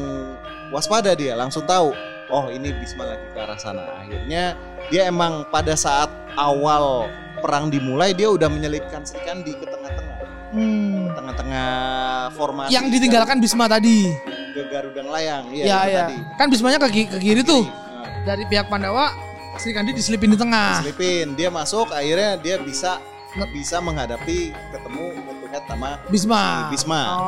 waspada 0.70 1.12
dia, 1.12 1.34
langsung 1.34 1.66
tahu. 1.66 1.90
Oh 2.28 2.46
ini 2.48 2.70
Bisma 2.72 3.06
lagi 3.08 3.26
ke 3.34 3.40
arah 3.40 3.58
sana. 3.58 3.82
Akhirnya 3.98 4.54
dia 4.88 5.10
emang 5.10 5.50
pada 5.50 5.74
saat 5.74 6.08
awal 6.36 7.10
perang 7.42 7.68
dimulai 7.68 8.14
dia 8.14 8.30
udah 8.30 8.46
menyelipkan 8.46 9.02
Sri 9.02 9.18
Kandi 9.20 9.54
ke 9.54 9.66
tengah-tengah, 9.66 10.18
Hmm. 10.54 11.10
tengah-tengah 11.14 11.70
formasi. 12.32 12.72
Yang 12.72 12.86
ditinggalkan 12.94 13.38
Bisma 13.38 13.66
tadi. 13.66 14.14
ke 14.56 14.62
Garuda 14.72 15.04
Layang. 15.04 15.52
Iya 15.52 15.64
ya 15.66 15.78
ya. 15.84 16.00
tadi. 16.06 16.18
Kan 16.38 16.48
Bismanya 16.48 16.78
ke, 16.78 16.88
ki- 16.88 17.10
ke 17.10 17.18
kiri 17.20 17.42
tuh. 17.42 17.66
Dari 18.26 18.44
pihak 18.44 18.68
Pandawa 18.68 19.14
Sri 19.56 19.72
Kandi 19.72 19.94
diselipin 19.94 20.34
di 20.34 20.38
tengah. 20.38 20.82
diselipin 20.82 21.32
dia 21.34 21.48
masuk 21.48 21.88
akhirnya 21.90 22.36
dia 22.36 22.58
bisa 22.58 23.00
bisa 23.52 23.78
menghadapi 23.78 24.52
ketemu 24.72 25.06
head 25.14 25.36
to 25.36 25.48
head 25.48 25.64
sama 25.66 25.90
Bisma. 26.08 26.44
Si 26.44 26.74
Bisma. 26.74 27.02
Oh, 27.06 27.20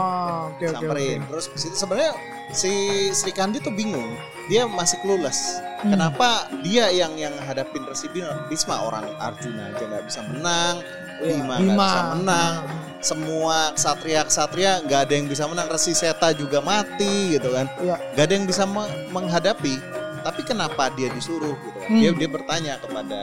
oke 0.49 0.55
oke 0.55 0.63
oke. 0.63 0.71
samperin 0.73 1.19
terus 1.25 1.45
di 1.47 1.59
situ 1.59 1.75
sebenarnya 1.75 2.11
si 2.49 2.71
Sri 3.11 3.31
Kandi 3.31 3.59
tuh 3.59 3.71
bingung 3.71 4.15
dia 4.47 4.65
masih 4.65 4.97
clueless 4.99 5.59
Hmm. 5.77 5.93
kenapa 5.93 6.49
dia 6.65 6.89
yang 6.89 7.13
yang 7.15 7.37
hadapin 7.39 7.85
Resi 7.85 8.09
Bisma 8.49 8.81
orang 8.81 9.05
Arjuna 9.21 9.69
aja 9.69 9.85
nggak 9.85 10.09
bisa 10.09 10.25
menang 10.25 10.81
Iya, 11.17 11.37
Bima 11.37 11.53
nggak 11.55 11.77
bisa 11.77 12.01
menang 12.11 12.53
semua 12.97 13.57
ksatria 13.71 14.21
ksatria 14.25 14.71
nggak 14.81 14.99
ada 15.05 15.13
yang 15.13 15.29
bisa 15.29 15.45
menang 15.45 15.69
Resi 15.69 15.93
Seta 15.93 16.33
juga 16.33 16.59
mati 16.59 17.37
gitu 17.37 17.53
kan 17.53 17.69
Iya. 17.77 17.93
nggak 18.09 18.25
ada 18.25 18.33
yang 18.33 18.45
bisa 18.45 18.65
me- 18.65 18.89
menghadapi 19.13 19.77
tapi 20.19 20.41
kenapa 20.41 20.89
dia 20.91 21.09
disuruh 21.09 21.53
gitu 21.55 21.77
kan 21.77 21.89
Hmm. 21.89 21.99
dia 21.99 22.11
dia 22.13 22.29
bertanya 22.29 22.73
kepada 22.77 23.19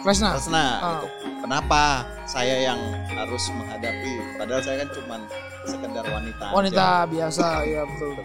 Kresna. 0.00 0.32
Kresna 0.32 0.64
Ah. 0.76 0.88
gitu. 0.94 1.08
Kenapa 1.40 1.82
saya 2.24 2.56
yang 2.62 2.80
harus 3.10 3.44
menghadapi 3.50 4.12
padahal 4.36 4.60
saya 4.60 4.76
kan 4.80 4.90
cuman 4.92 5.20
sekedar 5.62 6.04
wanita. 6.04 6.42
aja. 6.42 6.54
Wanita 6.54 6.86
biasa, 7.06 7.46
ya 7.64 7.82
betul. 7.84 8.16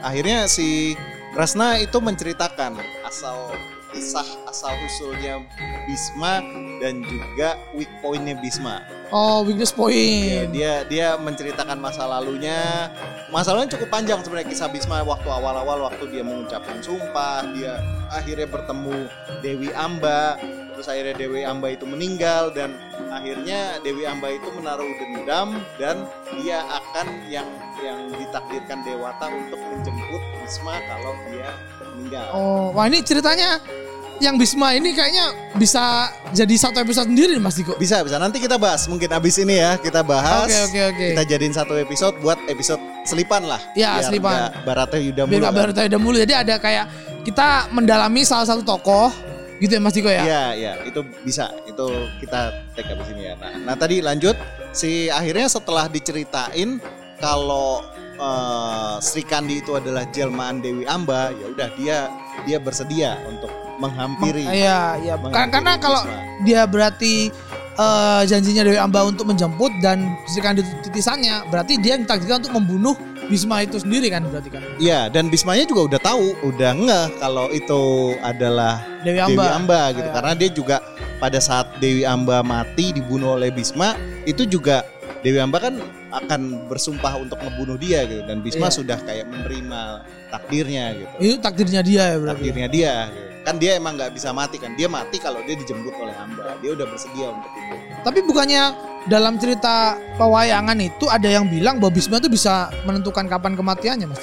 Akhirnya 0.00 0.38
si 0.46 0.94
Kresna 1.30 1.76
itu 1.76 1.98
menceritakan 1.98 2.78
asal 3.02 3.50
kisah 3.90 4.24
asal 4.46 4.72
usulnya 4.82 5.40
Bisma 5.84 6.42
dan 6.78 7.00
juga 7.00 7.54
weak 7.72 7.90
pointnya 7.98 8.36
Bisma. 8.36 8.82
Oh, 9.14 9.46
weakness 9.46 9.70
point. 9.70 10.50
dia 10.50 10.82
dia 10.86 11.14
menceritakan 11.14 11.78
masa 11.78 12.10
lalunya. 12.10 12.90
Masalahnya 13.30 13.78
cukup 13.78 13.90
panjang 13.90 14.18
sebenarnya 14.22 14.50
kisah 14.50 14.70
Bisma 14.70 15.02
waktu 15.06 15.26
awal-awal 15.30 15.86
waktu 15.86 16.10
dia 16.10 16.22
mengucapkan 16.26 16.82
sumpah, 16.82 17.46
dia 17.54 17.78
akhirnya 18.10 18.50
bertemu 18.50 19.06
Dewi 19.42 19.70
Amba, 19.74 20.38
terus 20.74 20.86
akhirnya 20.90 21.14
Dewi 21.14 21.42
Amba 21.46 21.74
itu 21.74 21.86
meninggal 21.86 22.50
dan 22.54 22.74
akhirnya 23.10 23.78
Dewi 23.82 24.06
Amba 24.06 24.34
itu 24.34 24.48
menaruh 24.54 24.90
dendam 24.98 25.58
dan 25.78 26.06
dia 26.38 26.66
akan 26.66 27.06
yang 27.30 27.48
yang 27.82 28.10
ditakdirkan 28.10 28.82
Dewata 28.82 29.30
untuk 29.30 29.58
menjemput 29.58 30.22
Bisma 30.42 30.82
kalau 30.86 31.14
dia 31.30 31.50
meninggal. 31.94 32.28
Oh, 32.34 32.66
wah 32.74 32.86
ini 32.90 33.02
ceritanya 33.02 33.58
yang 34.20 34.40
Bisma 34.40 34.72
ini 34.72 34.96
kayaknya 34.96 35.32
bisa 35.60 36.08
jadi 36.32 36.54
satu 36.56 36.80
episode 36.80 37.08
sendiri 37.08 37.36
Mas 37.36 37.56
Diko. 37.56 37.76
Bisa 37.76 38.00
bisa 38.00 38.16
nanti 38.16 38.40
kita 38.40 38.56
bahas 38.56 38.88
mungkin 38.88 39.08
abis 39.12 39.36
ini 39.40 39.60
ya 39.60 39.76
kita 39.76 40.00
bahas. 40.00 40.48
Oke 40.48 40.56
oke 40.72 40.80
oke. 40.94 41.06
Kita 41.12 41.24
jadiin 41.24 41.54
satu 41.54 41.74
episode 41.76 42.14
buat 42.24 42.38
episode 42.48 42.80
selipan 43.04 43.44
lah. 43.44 43.60
Ya, 43.76 44.00
Biar 44.00 44.04
selipan. 44.08 44.36
Baratnya 44.64 45.00
Yuda 45.00 45.22
Biar 45.28 45.40
mulu 45.40 45.44
kan. 45.44 45.54
baru 45.54 45.70
tahu 45.76 45.98
mulu. 46.00 46.16
Jadi 46.20 46.34
ada 46.34 46.54
kayak 46.56 46.84
kita 47.28 47.68
mendalami 47.72 48.22
salah 48.24 48.46
satu 48.48 48.62
tokoh 48.64 49.12
gitu 49.60 49.72
ya 49.76 49.80
Mas 49.80 49.94
Diko 49.96 50.08
ya. 50.08 50.22
Iya, 50.24 50.44
iya, 50.56 50.72
itu 50.84 51.00
bisa. 51.24 51.52
Itu 51.68 51.88
kita 52.20 52.72
take 52.76 52.92
abis 52.92 53.08
ini 53.12 53.32
ya. 53.32 53.34
Nah, 53.36 53.52
nah 53.72 53.74
tadi 53.76 54.00
lanjut 54.00 54.36
si 54.72 55.08
akhirnya 55.12 55.48
setelah 55.48 55.88
diceritain 55.88 56.80
kalau 57.20 57.80
eh, 58.16 58.96
Sri 59.00 59.24
Kandi 59.24 59.64
itu 59.64 59.76
adalah 59.76 60.04
jelmaan 60.12 60.60
Dewi 60.60 60.84
Amba, 60.84 61.32
ya 61.32 61.46
udah 61.52 61.68
dia 61.76 61.98
dia 62.44 62.60
bersedia 62.60 63.16
untuk 63.24 63.65
menghampiri. 63.78 64.44
Iya, 64.44 64.98
iya. 64.98 65.14
Menghampiri 65.16 65.52
karena 65.52 65.72
kalau 65.76 66.02
dia 66.42 66.64
berarti 66.64 67.28
eh, 67.74 68.22
janjinya 68.24 68.62
Dewi 68.62 68.78
Amba 68.78 69.04
untuk 69.04 69.26
menjemput 69.26 69.68
dan 69.80 70.16
Sri 70.24 70.40
Kandi 70.40 70.64
titisannya, 70.82 71.44
berarti 71.46 71.76
dia 71.76 71.96
ditakdirkan 71.96 72.40
untuk 72.40 72.56
membunuh 72.56 72.96
Bisma 73.26 73.58
itu 73.58 73.82
sendiri 73.82 74.06
kan 74.06 74.22
berarti 74.22 74.48
kan. 74.48 74.62
Iya, 74.78 75.10
dan 75.10 75.26
Bismanya 75.26 75.66
juga 75.66 75.90
udah 75.90 76.00
tahu, 76.00 76.26
udah 76.46 76.70
ngeh 76.72 77.06
kalau 77.18 77.50
itu 77.50 77.82
adalah 78.22 78.78
Dewi 79.02 79.18
Dewi 79.18 79.34
Amba. 79.34 79.44
Amba 79.50 79.80
gitu 79.92 80.06
Iya. 80.06 80.14
karena 80.14 80.32
dia 80.32 80.50
juga 80.54 80.76
pada 81.18 81.38
saat 81.42 81.66
Dewi 81.82 82.06
Amba 82.06 82.46
mati 82.46 82.94
dibunuh 82.94 83.34
oleh 83.34 83.50
Bisma 83.50 83.98
itu 84.22 84.46
juga 84.46 84.86
Dewi 85.26 85.42
Amba 85.42 85.58
kan 85.58 85.74
akan 86.14 86.70
bersumpah 86.70 87.18
untuk 87.18 87.42
membunuh 87.42 87.74
dia 87.74 88.06
gitu 88.06 88.22
dan 88.22 88.46
Bisma 88.46 88.70
Iya. 88.70 88.78
sudah 88.78 88.98
kayak 89.02 89.26
menerima 89.26 89.80
takdirnya 90.30 90.84
gitu 90.94 91.12
Itu 91.18 91.36
takdirnya 91.42 91.82
dia 91.82 92.02
ya 92.14 92.16
berarti. 92.22 92.38
takdirnya 92.46 92.68
dia 92.70 92.94
gitu. 93.10 93.26
Kan 93.46 93.62
dia 93.62 93.78
emang 93.78 93.94
nggak 93.94 94.10
bisa 94.10 94.34
mati 94.34 94.58
kan 94.58 94.74
dia 94.74 94.90
mati 94.90 95.22
kalau 95.22 95.38
dia 95.46 95.54
dijemput 95.54 95.94
oleh 96.02 96.10
Amba 96.18 96.58
dia 96.58 96.74
udah 96.74 96.82
bersedia 96.90 97.30
untuk 97.30 97.46
itu 97.54 97.74
Tapi 98.02 98.18
bukannya 98.26 98.62
dalam 99.06 99.38
cerita 99.38 99.94
pewayangan 100.18 100.74
itu 100.82 101.06
ada 101.06 101.30
yang 101.30 101.46
bilang 101.46 101.78
bahwa 101.78 101.94
Bisma 101.94 102.18
itu 102.18 102.26
bisa 102.26 102.74
menentukan 102.82 103.30
kapan 103.30 103.54
kematiannya 103.54 104.10
Mas. 104.10 104.18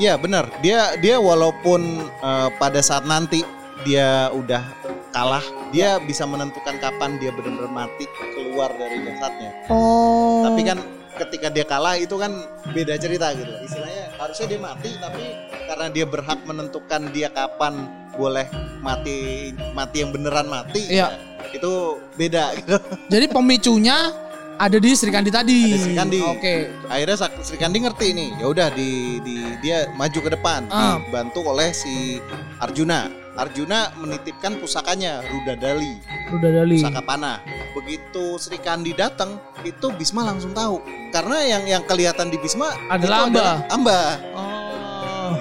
Iya 0.00 0.16
benar 0.16 0.48
dia 0.64 0.96
dia 1.04 1.20
walaupun 1.20 2.00
eh, 2.00 2.48
pada 2.56 2.80
saat 2.80 3.04
nanti 3.04 3.44
dia 3.84 4.32
udah 4.32 4.64
kalah 5.12 5.44
dia 5.68 6.00
bisa 6.00 6.24
menentukan 6.24 6.80
kapan 6.80 7.20
dia 7.20 7.28
benar-benar 7.36 7.68
mati 7.68 8.08
keluar 8.32 8.72
dari 8.72 9.04
jasadnya. 9.04 9.52
Oh. 9.68 10.48
Tapi 10.48 10.60
kan 10.64 10.80
ketika 11.20 11.52
dia 11.52 11.68
kalah 11.68 12.00
itu 12.00 12.16
kan 12.16 12.32
beda 12.72 12.96
cerita 12.96 13.36
gitu. 13.36 13.52
Istilahnya 13.68 14.16
harusnya 14.16 14.46
dia 14.48 14.60
mati 14.64 14.90
tapi 14.96 15.24
karena 15.68 15.86
dia 15.92 16.04
berhak 16.08 16.40
menentukan 16.48 17.12
dia 17.12 17.28
kapan 17.28 18.01
boleh 18.14 18.46
mati 18.78 19.50
mati 19.72 19.96
yang 20.00 20.10
beneran 20.10 20.46
mati. 20.46 20.82
Iya. 20.86 21.08
ya, 21.10 21.48
itu 21.50 21.72
beda 22.14 22.52
gitu. 22.58 22.76
Jadi 23.08 23.26
pemicunya 23.28 23.96
ada 24.54 24.76
di 24.76 24.90
Sri 24.92 25.08
Kandi 25.08 25.28
tadi. 25.28 25.60
Ada 25.68 25.78
Sri 25.80 25.94
Kandi. 25.94 26.18
Oke. 26.22 26.54
Akhirnya 26.86 27.16
Sak- 27.16 27.40
Sri 27.40 27.56
Kandi 27.56 27.80
ngerti 27.80 28.12
nih. 28.12 28.30
Ya 28.36 28.46
udah 28.46 28.68
di, 28.70 28.90
di 29.20 29.36
dia 29.58 29.90
maju 29.92 30.18
ke 30.18 30.30
depan 30.30 30.68
Ah. 30.68 31.00
dibantu 31.00 31.42
oleh 31.44 31.72
si 31.72 32.20
Arjuna. 32.58 33.08
Arjuna 33.32 33.88
menitipkan 33.96 34.60
pusakanya 34.60 35.24
Rudadali, 35.24 35.96
Udah 36.30 36.52
dali. 36.52 36.76
pusaka 36.76 37.00
panah. 37.00 37.40
Begitu 37.72 38.36
Sri 38.36 38.60
Kandi 38.60 38.92
datang, 38.92 39.40
itu 39.62 39.88
Bisma 39.90 40.20
langsung 40.22 40.52
tahu. 40.52 40.84
Karena 41.08 41.40
yang 41.42 41.64
yang 41.66 41.82
kelihatan 41.82 42.28
di 42.28 42.36
Bisma 42.36 42.76
Adalah 42.86 43.24
itu 43.24 43.32
Amba. 43.32 43.46
Amba. 43.72 44.00
Oh. 44.30 44.61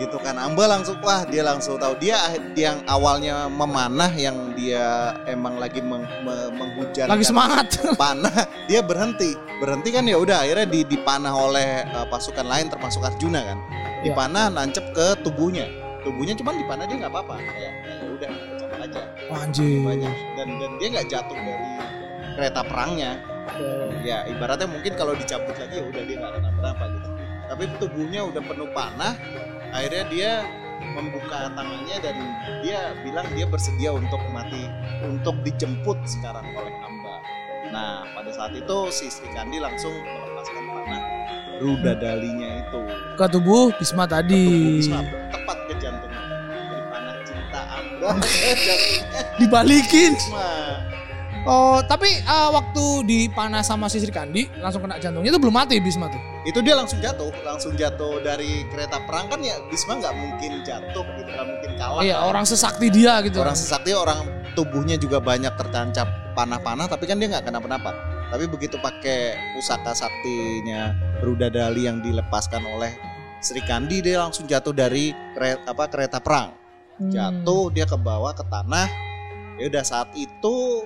Gitu 0.02 0.18
kan. 0.18 0.36
Amba 0.42 0.66
langsung 0.66 0.98
wah 1.06 1.22
dia 1.30 1.46
langsung 1.46 1.78
tahu. 1.78 1.94
Dia 2.02 2.18
yang 2.58 2.82
awalnya 2.90 3.46
memanah 3.46 4.10
yang 4.18 4.58
dia 4.58 5.14
emang 5.30 5.62
lagi 5.62 5.80
meng, 5.80 6.04
me- 6.26 6.52
menghujan 6.58 7.06
Lagi 7.06 7.26
semangat. 7.26 7.78
panah 8.02 8.50
dia 8.66 8.82
berhenti. 8.82 9.38
Berhenti 9.62 9.90
kan 9.94 10.10
ya 10.10 10.18
udah 10.18 10.42
akhirnya 10.42 10.68
di, 10.68 10.82
dipanah 10.90 11.34
oleh 11.34 11.86
uh, 11.94 12.08
pasukan 12.10 12.46
lain 12.46 12.68
termasuk 12.74 13.06
Arjuna 13.06 13.46
kan. 13.46 13.60
Ya. 14.02 14.10
dipanah 14.10 14.50
nancep 14.50 14.82
ke 14.98 15.14
tubuhnya. 15.22 15.70
Tubuhnya 16.02 16.34
cuman 16.34 16.58
dipanah 16.58 16.90
dia 16.90 16.98
nggak 17.06 17.14
apa-apa. 17.14 17.38
Kayak 17.38 17.74
ya 17.86 18.06
udah 18.10 18.30
aja. 18.82 19.02
Anjir. 19.30 19.86
dan 20.36 20.48
dan 20.58 20.72
dia 20.82 20.88
nggak 20.98 21.08
jatuh 21.08 21.38
dari 21.38 21.72
kereta 22.34 22.62
perangnya. 22.66 23.22
Ya 24.02 24.26
ibaratnya 24.26 24.66
mungkin 24.66 24.98
kalau 24.98 25.14
dicabut 25.14 25.54
lagi 25.54 25.78
ya 25.78 25.86
udah 25.86 26.02
dia 26.02 26.18
nggak 26.18 26.34
kenapa-napa 26.42 26.84
gitu. 26.90 27.10
Tapi 27.52 27.64
tubuhnya 27.78 28.22
udah 28.26 28.42
penuh 28.42 28.70
panah 28.74 29.14
akhirnya 29.72 30.04
dia 30.12 30.32
membuka 30.82 31.52
tangannya 31.56 31.98
dan 32.04 32.16
dia 32.66 32.92
bilang 33.06 33.28
dia 33.32 33.46
bersedia 33.48 33.96
untuk 33.96 34.20
mati 34.34 34.68
untuk 35.06 35.40
dijemput 35.46 35.98
sekarang 36.04 36.44
oleh 36.58 36.74
Amba 36.84 37.16
nah 37.72 38.04
pada 38.12 38.32
saat 38.36 38.52
itu 38.52 38.78
si 38.92 39.08
Sri 39.08 39.32
Kandi 39.32 39.62
langsung 39.64 39.94
melepaskan 39.94 40.64
panah 40.68 41.02
rudadalinya 41.62 42.50
itu. 42.66 42.82
Ke 43.16 43.26
tubuh 43.30 43.70
Bisma 43.78 44.10
tadi. 44.10 44.50
Tubuh 44.50 44.78
Bisma 44.82 45.00
tepat 45.30 45.58
ke 45.70 45.74
jantungnya 45.78 46.24
jadi 46.50 46.84
panah 46.90 47.16
cinta 47.22 47.62
jantungnya 47.78 48.18
Dibalikin. 49.38 50.12
Bisma 50.18 50.50
Oh, 51.42 51.82
tapi 51.82 52.06
eh, 52.18 52.50
waktu 52.50 52.86
dipanah 53.04 53.62
sama 53.62 53.90
si 53.90 53.98
Sri 53.98 54.10
Kandi 54.10 54.46
langsung 54.56 54.78
kena 54.80 54.96
jantungnya 54.96 55.34
itu 55.34 55.42
belum 55.42 55.56
mati 55.56 55.78
Bisma 55.78 56.06
tuh. 56.06 56.22
itu 56.42 56.58
dia 56.60 56.74
langsung 56.74 56.98
jatuh 56.98 57.30
langsung 57.42 57.74
jatuh 57.74 58.18
dari 58.20 58.66
kereta 58.68 58.98
perang 59.02 59.26
kan 59.26 59.38
ya 59.40 59.58
Bisma 59.66 59.94
nggak 59.96 60.10
mungkin 60.12 60.62
jatuh 60.62 61.02
gitu 61.16 61.26
nggak 61.28 61.48
mungkin 61.48 61.70
kalah 61.76 62.02
Iya, 62.02 62.18
kan. 62.18 62.26
orang 62.28 62.46
sesakti 62.46 62.88
dia 62.90 63.22
gitu. 63.22 63.38
orang 63.38 63.54
sesakti 63.54 63.90
orang 63.92 64.22
tubuhnya 64.52 64.96
juga 64.96 65.18
banyak 65.18 65.54
tertancap 65.56 66.06
panah-panah 66.34 66.86
tapi 66.86 67.06
kan 67.06 67.18
dia 67.18 67.26
nggak 67.28 67.42
kenapa-napa 67.44 67.94
tapi 68.28 68.46
begitu 68.46 68.78
pakai 68.78 69.34
pusaka 69.54 69.94
saktinya 69.94 70.94
Rudadali 71.20 71.86
yang 71.86 72.00
dilepaskan 72.00 72.66
oleh 72.68 72.94
Sri 73.40 73.62
Kandi 73.62 74.02
dia 74.02 74.18
langsung 74.20 74.46
jatuh 74.46 74.72
dari 74.72 75.10
kereta, 75.34 75.62
apa 75.68 75.86
kereta 75.88 76.18
perang 76.18 76.54
Hmm. 76.94 77.10
jatuh 77.10 77.70
dia 77.70 77.86
ke 77.86 77.98
bawah 77.98 78.30
ke 78.30 78.46
tanah 78.46 78.86
ya 79.58 79.66
udah 79.68 79.82
saat 79.82 80.14
itu 80.14 80.86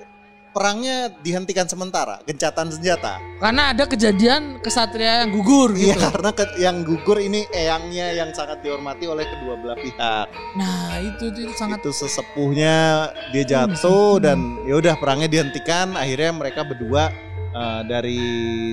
perangnya 0.56 1.12
dihentikan 1.20 1.68
sementara 1.68 2.16
gencatan 2.24 2.72
senjata 2.72 3.20
Karena 3.36 3.76
ada 3.76 3.84
kejadian 3.84 4.56
kesatria 4.64 5.20
yang 5.20 5.36
gugur 5.36 5.76
Iya 5.76 5.92
gitu. 5.92 6.00
karena 6.08 6.30
ke- 6.32 6.56
yang 6.56 6.76
gugur 6.80 7.20
ini 7.20 7.44
eyangnya 7.52 8.16
yang 8.16 8.32
sangat 8.32 8.64
dihormati 8.64 9.04
oleh 9.04 9.28
kedua 9.28 9.60
belah 9.60 9.76
pihak. 9.76 10.26
Nah, 10.56 10.96
itu 10.96 11.28
itu, 11.28 11.52
sangat 11.52 11.84
Itu 11.84 11.92
sesepuhnya 11.92 12.76
dia 13.28 13.44
jatuh 13.44 14.16
dan 14.16 14.56
ya 14.64 14.80
udah 14.80 14.96
perangnya 14.96 15.28
dihentikan. 15.28 15.92
Akhirnya 15.92 16.32
mereka 16.32 16.64
berdua 16.64 17.12
eh, 17.52 17.82
dari 17.84 18.20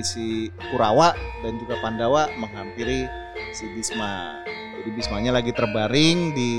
si 0.00 0.48
Kurawa 0.72 1.12
dan 1.44 1.60
juga 1.60 1.76
Pandawa 1.84 2.32
menghampiri 2.34 3.04
si 3.52 3.68
Bisma. 3.76 4.40
Jadi 4.80 4.90
Bismanya 4.90 5.36
lagi 5.36 5.52
terbaring 5.52 6.32
di 6.32 6.50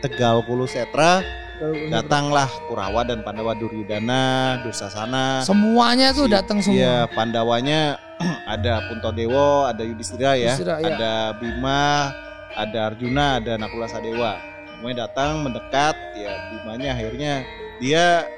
Tegal 0.00 0.44
Pulusetra. 0.44 1.45
Datanglah 1.88 2.48
Kurawa 2.68 3.00
dan 3.02 3.24
Pandawa 3.24 3.56
Duryudana, 3.56 4.24
Dursasana. 4.60 5.40
semuanya 5.40 6.12
tuh 6.12 6.28
Si- 6.28 6.32
datang 6.32 6.58
semua. 6.60 6.76
Iya, 6.76 6.96
Pandawanya 7.08 7.96
ada 8.54 8.84
Puntodewo, 8.86 9.64
ada 9.64 9.80
Yudhistira 9.80 10.36
ya, 10.36 10.52
Yudhistira, 10.52 10.80
iya. 10.80 10.92
ada 10.92 11.12
Bima, 11.34 12.12
ada 12.52 12.78
Arjuna, 12.92 13.40
ada 13.40 13.56
Nakula 13.56 13.88
Sadewa. 13.88 14.36
Semuanya 14.68 15.08
datang 15.08 15.40
mendekat, 15.40 15.96
ya 16.14 16.32
Bimanya 16.52 16.92
akhirnya 16.92 17.32
dia 17.80 18.28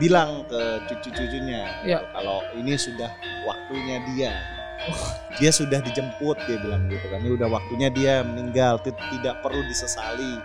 bilang 0.00 0.48
ke 0.48 0.60
cucu-cucunya 0.88 1.68
gitu, 1.84 2.00
kalau 2.10 2.40
ini 2.56 2.72
sudah 2.74 3.12
waktunya 3.44 4.00
dia. 4.08 4.32
Dia 5.38 5.48
sudah 5.48 5.78
dijemput 5.78 6.34
dia 6.42 6.58
bilang 6.58 6.90
gitu 6.90 7.06
kan. 7.06 7.22
Ini 7.22 7.38
udah 7.38 7.46
waktunya 7.46 7.86
dia 7.86 8.26
meninggal, 8.26 8.82
ti- 8.82 8.90
tidak 9.12 9.38
perlu 9.38 9.62
disesali. 9.62 10.40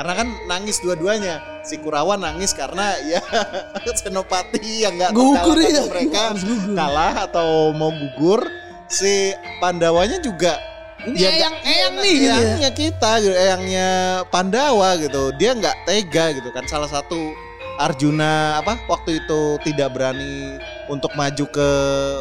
Karena 0.00 0.16
kan 0.16 0.28
nangis 0.48 0.80
dua-duanya. 0.80 1.60
Si 1.60 1.76
Kurawa 1.76 2.16
nangis 2.16 2.56
karena 2.56 2.96
ya 3.04 3.20
Senopati 4.00 4.80
yang 4.80 4.96
nggak 4.96 5.12
gugur 5.12 5.60
ya. 5.60 5.84
mereka 5.84 6.32
gugur. 6.40 6.72
kalah 6.72 7.28
atau 7.28 7.76
mau 7.76 7.92
gugur 7.92 8.40
si 8.88 9.36
Pandawanya 9.60 10.24
juga 10.24 10.56
Ini 11.04 11.16
dia 11.20 11.28
eyang 11.36 11.56
eyang 11.60 11.92
nih 12.00 12.14
gitu. 12.16 12.24
ya. 12.24 12.36
eyangnya 12.40 12.70
kita 12.72 13.10
gitu, 13.20 13.34
eyangnya 13.36 13.88
Pandawa 14.32 14.96
gitu 14.96 15.36
dia 15.36 15.52
nggak 15.52 15.84
tega 15.84 16.32
gitu 16.32 16.48
kan 16.48 16.64
salah 16.64 16.88
satu 16.88 17.36
Arjuna 17.76 18.60
apa 18.60 18.76
waktu 18.88 19.20
itu 19.20 19.40
tidak 19.64 19.92
berani 19.92 20.56
untuk 20.88 21.12
maju 21.12 21.44
ke 21.44 21.68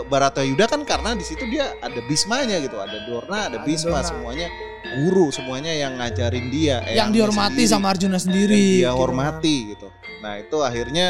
Baratayuda 0.08 0.68
kan 0.68 0.84
karena 0.84 1.16
di 1.16 1.24
situ 1.24 1.48
dia 1.48 1.76
ada 1.80 2.00
Bismanya 2.08 2.60
gitu 2.60 2.76
ada 2.76 3.08
Dorna 3.08 3.48
ada 3.48 3.60
Bisma 3.64 4.04
semuanya 4.04 4.48
guru 4.82 5.30
semuanya 5.30 5.72
yang 5.72 5.96
ngajarin 5.96 6.48
dia 6.50 6.80
Yang 6.82 6.88
eyangnya 6.90 7.14
dihormati 7.14 7.54
sendiri 7.56 7.68
sama 7.70 7.86
Arjuna 7.90 8.12
yang 8.12 8.24
sendiri. 8.24 8.56
dia 8.56 8.88
gitu. 8.88 8.96
hormati 8.96 9.56
gitu. 9.70 9.88
Nah 10.20 10.34
itu 10.38 10.58
akhirnya 10.60 11.08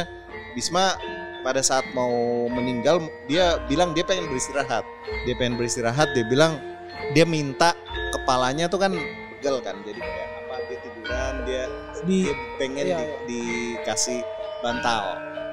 Bisma 0.49 0.97
pada 1.39 1.62
saat 1.62 1.86
mau 1.93 2.12
meninggal 2.47 2.99
dia 3.25 3.62
bilang 3.65 3.93
dia 3.93 4.01
pengen 4.01 4.27
beristirahat. 4.27 4.82
Dia 5.23 5.36
pengen 5.36 5.55
beristirahat. 5.55 6.10
Dia 6.12 6.25
bilang 6.25 6.58
dia 7.12 7.23
minta 7.23 7.77
kepalanya 8.12 8.65
tuh 8.65 8.77
kan 8.77 8.91
pegel 9.32 9.62
kan 9.62 9.77
jadi 9.82 9.97
kayak 9.97 10.27
apa 10.39 10.55
dia 10.65 10.77
tiduran 10.79 11.34
dia 11.43 11.63
Di 11.99 12.19
dia 12.25 12.34
pengen 12.58 12.86
iya, 12.88 12.97
di- 13.23 13.77
dikasih 13.77 14.19
bantal. 14.60 15.03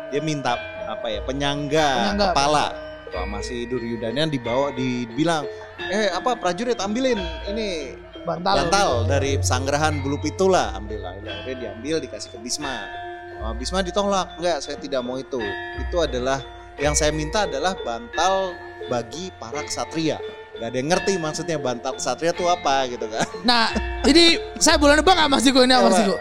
Dia 0.09 0.21
minta 0.21 0.57
apa 0.87 1.07
ya 1.07 1.21
penyangga, 1.23 1.89
Penyangga. 2.15 2.27
kepala. 2.33 2.67
Sama 3.07 3.39
si 3.39 3.65
Duryudana 3.65 4.27
dibawa 4.27 4.73
dibilang 4.73 5.47
eh 5.79 6.09
apa 6.09 6.35
prajurit 6.35 6.75
ambilin 6.77 7.21
ini 7.47 7.95
bantal. 8.27 8.55
bantal 8.59 8.91
dari 9.07 9.39
sanggerahan 9.39 10.03
bulu 10.03 10.19
pitula 10.19 10.75
ambil 10.75 10.99
lah 11.01 11.15
akhirnya 11.15 11.55
diambil 11.71 11.97
dikasih 11.99 12.29
ke 12.29 12.39
Bisma 12.39 13.07
Oh, 13.37 13.53
Bisma 13.53 13.81
ditolak 13.81 14.37
enggak 14.37 14.59
saya 14.59 14.75
tidak 14.77 15.01
mau 15.01 15.15
itu 15.15 15.37
itu 15.79 15.97
adalah 15.97 16.41
yang 16.77 16.93
saya 16.93 17.13
minta 17.13 17.45
adalah 17.45 17.77
bantal 17.79 18.57
bagi 18.87 19.29
para 19.33 19.61
ksatria 19.61 20.17
Gak 20.55 20.67
ada 20.67 20.77
yang 20.79 20.89
ngerti 20.89 21.13
maksudnya 21.17 21.57
bantal 21.57 21.95
ksatria 21.95 22.33
itu 22.33 22.43
apa 22.43 22.89
gitu 22.89 23.05
kan 23.05 23.29
Nah, 23.45 23.69
ini 24.03 24.41
saya 24.57 24.75
boleh 24.75 24.97
nebak 24.97 25.13
nggak 25.15 25.29
Mas 25.29 25.45
Diko 25.45 25.61
ini 25.61 25.71
apa 25.71 25.85
Mas? 25.87 26.01
Diko? 26.01 26.17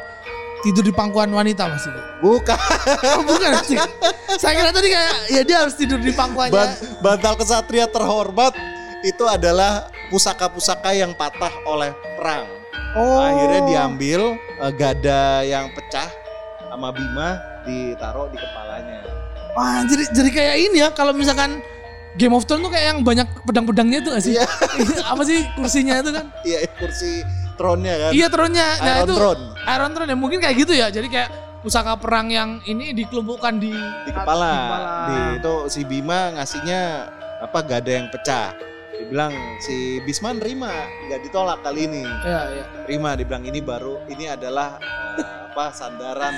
Tidur 0.61 0.83
di 0.83 0.91
pangkuan 0.91 1.29
wanita 1.29 1.63
Mas 1.65 1.83
Diko. 1.83 2.01
bukan 2.19 2.59
Oh, 3.15 3.23
bukan 3.23 3.49
Mas 3.53 3.63
Diko. 3.65 3.87
Saya 4.35 4.53
kira 4.53 4.69
tadi 4.69 4.87
kayak 4.89 5.13
ya 5.29 5.41
dia 5.41 5.57
harus 5.57 5.73
tidur 5.73 5.95
di 5.97 6.11
pangkuannya. 6.11 6.51
Ban- 6.51 6.75
bantal 6.99 7.33
ksatria 7.37 7.87
terhormat 7.87 8.51
itu 9.05 9.23
adalah 9.29 9.93
pusaka-pusaka 10.09 10.97
yang 10.97 11.13
patah 11.13 11.53
oleh 11.69 11.93
perang 12.17 12.49
oh. 12.97 13.21
akhirnya 13.21 13.61
diambil 13.69 14.33
eh, 14.35 14.73
gada 14.73 15.45
yang 15.45 15.69
pecah 15.77 16.09
sama 16.65 16.89
Bima 16.89 17.37
ditaruh 17.63 18.33
di 18.33 18.37
kepalanya 18.41 19.05
Wah, 19.55 19.87
jadi 19.87 20.03
jadi 20.11 20.29
kayak 20.35 20.55
ini 20.67 20.77
ya 20.83 20.91
kalau 20.91 21.15
misalkan 21.15 21.63
Game 22.19 22.35
of 22.35 22.43
Thrones 22.43 22.67
tuh 22.67 22.71
kayak 22.75 22.95
yang 22.95 22.99
banyak 23.07 23.27
pedang-pedangnya 23.47 23.99
tuh 24.03 24.11
gak 24.15 24.23
sih? 24.23 24.35
Iya. 24.35 24.47
apa 25.15 25.23
sih 25.23 25.47
kursinya 25.55 25.99
itu 25.99 26.11
kan? 26.11 26.25
iya 26.43 26.67
kursi 26.75 27.23
tronnya 27.55 27.93
kan 27.95 28.11
Iya 28.11 28.27
tronnya. 28.27 28.67
Nah 28.83 28.93
Iron 28.99 29.07
itu 29.07 29.13
Throne. 29.15 29.43
Iron 29.63 29.91
Throne 29.95 30.09
ya 30.11 30.17
mungkin 30.19 30.39
kayak 30.43 30.55
gitu 30.59 30.73
ya. 30.75 30.87
Jadi 30.91 31.07
kayak 31.07 31.29
pusaka 31.63 31.95
perang 31.97 32.27
yang 32.29 32.59
ini 32.67 32.91
dikelompokkan 32.91 33.57
di 33.57 33.71
di 34.05 34.11
kepala. 34.11 34.51
Di 34.51 34.59
kepala. 34.59 34.91
Di, 35.07 35.17
itu 35.39 35.53
si 35.71 35.81
Bima 35.87 36.35
ngasihnya 36.35 36.81
apa 37.47 37.59
gada 37.63 37.91
yang 37.91 38.07
pecah. 38.11 38.51
Dibilang 38.95 39.33
si 39.59 39.99
Bisma 40.01 40.31
nerima, 40.31 40.71
nggak 41.07 41.21
ditolak 41.21 41.59
kali 41.61 41.85
ini. 41.85 42.03
Iya, 42.03 42.41
iya. 42.51 42.65
Terima, 42.87 43.13
dibilang 43.13 43.43
ini 43.43 43.59
baru 43.59 43.99
ini 44.07 44.25
adalah 44.25 44.79
eh, 45.19 45.27
apa 45.51 45.71
sandaran 45.71 46.35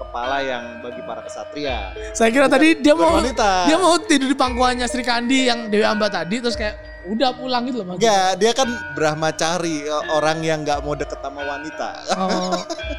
kepala 0.00 0.42
yang 0.42 0.64
bagi 0.80 1.02
para 1.04 1.22
kesatria. 1.22 1.94
Saya 2.16 2.32
kira 2.32 2.50
tadi 2.50 2.80
dia 2.80 2.96
mau 2.96 3.14
wanita. 3.14 3.68
dia 3.68 3.78
mau 3.78 3.94
tidur 4.00 4.26
di 4.26 4.34
pangkuannya 4.34 4.86
Sri 4.88 5.04
Kandi 5.04 5.46
yang 5.46 5.70
Dewi 5.70 5.86
Amba 5.86 6.10
tadi 6.10 6.42
terus 6.42 6.58
kayak 6.58 6.74
udah 7.06 7.32
pulang 7.32 7.64
gitu 7.64 7.80
loh 7.80 7.94
Mas. 7.94 7.96
Enggak, 7.96 8.30
dia 8.36 8.52
kan 8.52 8.68
Brahmacari, 8.92 9.86
eh, 9.86 10.04
orang 10.10 10.42
yang 10.42 10.66
nggak 10.66 10.80
mau 10.82 10.96
deket 10.96 11.16
sama 11.20 11.40
wanita. 11.44 11.88
Oh. 12.18 12.56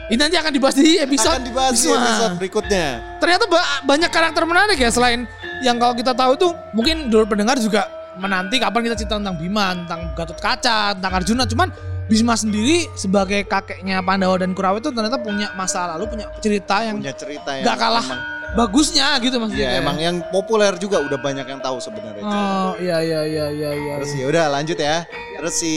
Ini 0.08 0.18
nanti 0.18 0.38
akan 0.38 0.52
dibahas 0.52 0.76
di 0.78 0.98
episode 0.98 1.38
Akan 1.38 1.46
dibahas 1.46 1.76
di 1.76 1.90
episode 1.90 2.34
berikutnya. 2.40 2.88
Ternyata 3.20 3.46
ba- 3.46 3.82
banyak 3.84 4.10
karakter 4.10 4.44
menarik 4.46 4.78
ya 4.78 4.90
selain 4.90 5.28
yang 5.62 5.78
kalau 5.78 5.94
kita 5.94 6.16
tahu 6.16 6.34
tuh 6.36 6.52
mungkin 6.72 7.12
dulu 7.12 7.30
pendengar 7.30 7.60
juga 7.62 7.86
menanti 8.20 8.60
kapan 8.60 8.82
kita 8.92 8.96
cerita 8.98 9.16
tentang 9.20 9.38
Bima, 9.40 9.72
tentang 9.76 10.12
Gatot 10.18 10.40
Kaca, 10.40 10.96
tentang 10.98 11.14
Arjuna. 11.16 11.44
Cuman 11.48 11.70
Bima 12.12 12.36
sendiri 12.36 12.92
sebagai 13.00 13.48
kakeknya 13.48 14.04
Pandawa 14.04 14.36
dan 14.36 14.52
Kurawa 14.52 14.84
itu 14.84 14.92
ternyata 14.92 15.16
punya 15.16 15.48
masa 15.56 15.96
lalu, 15.96 16.12
punya 16.12 16.28
cerita 16.44 16.84
yang 16.84 17.00
Punya 17.00 17.16
cerita 17.16 17.56
yang 17.56 17.64
nggak 17.64 17.78
kalah 17.80 18.04
emang, 18.04 18.22
bagusnya 18.52 19.08
gitu 19.24 19.40
maksudnya. 19.40 19.64
ya, 19.64 19.80
emang 19.80 19.96
yang 19.96 20.20
populer 20.28 20.76
juga 20.76 21.00
udah 21.00 21.16
banyak 21.16 21.48
yang 21.48 21.64
tahu 21.64 21.80
sebenarnya. 21.80 22.20
Oh 22.20 22.76
iya 22.84 23.00
iya 23.00 23.22
iya 23.24 23.46
iya 23.48 23.72
iya. 23.72 23.94
Terus 24.04 24.12
ya 24.20 24.26
udah 24.28 24.46
lanjut 24.52 24.76
ya. 24.76 25.08
Terus 25.40 25.54
si 25.56 25.74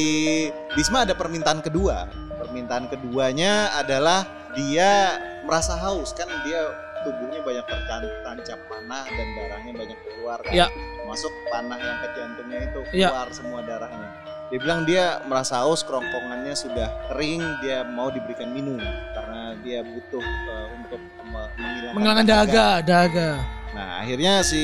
Bisma 0.75 1.07
ada 1.07 1.15
permintaan 1.15 1.63
kedua. 1.63 2.11
Permintaan 2.43 2.91
keduanya 2.91 3.71
adalah 3.79 4.27
dia 4.59 5.23
merasa 5.47 5.79
haus 5.79 6.11
kan 6.19 6.27
dia 6.43 6.67
tubuhnya 7.07 7.47
banyak 7.47 7.63
tertancap 7.69 8.59
panah 8.67 9.07
dan 9.07 9.27
darahnya 9.39 9.73
banyak 9.77 9.99
keluar 10.03 10.39
kan. 10.43 10.51
Iya. 10.51 10.67
Masuk 11.05 11.33
panah 11.47 11.77
yang 11.77 11.99
ke 11.99 12.09
jantungnya 12.13 12.59
itu 12.65 12.81
Iya. 12.93 13.09
keluar 13.09 13.29
semua 13.31 13.61
darahnya. 13.61 14.09
Dia 14.47 14.59
bilang 14.59 14.85
dia 14.85 15.05
merasa 15.25 15.59
haus, 15.59 15.81
kerongkongannya 15.81 16.53
sudah 16.55 16.89
kering, 17.09 17.41
dia 17.61 17.83
mau 17.83 18.09
diberikan 18.09 18.49
minum 18.49 18.77
karena 19.11 19.57
dia 19.59 19.81
butuh 19.81 20.21
eh, 20.21 20.67
untuk 20.75 21.01
me- 21.23 21.51
menghilangkan 21.55 21.95
Menghilangkan 21.95 22.27
dahaga. 22.27 22.67
dahaga. 22.81 23.31
Nah 23.73 24.01
akhirnya 24.01 24.41
si 24.41 24.63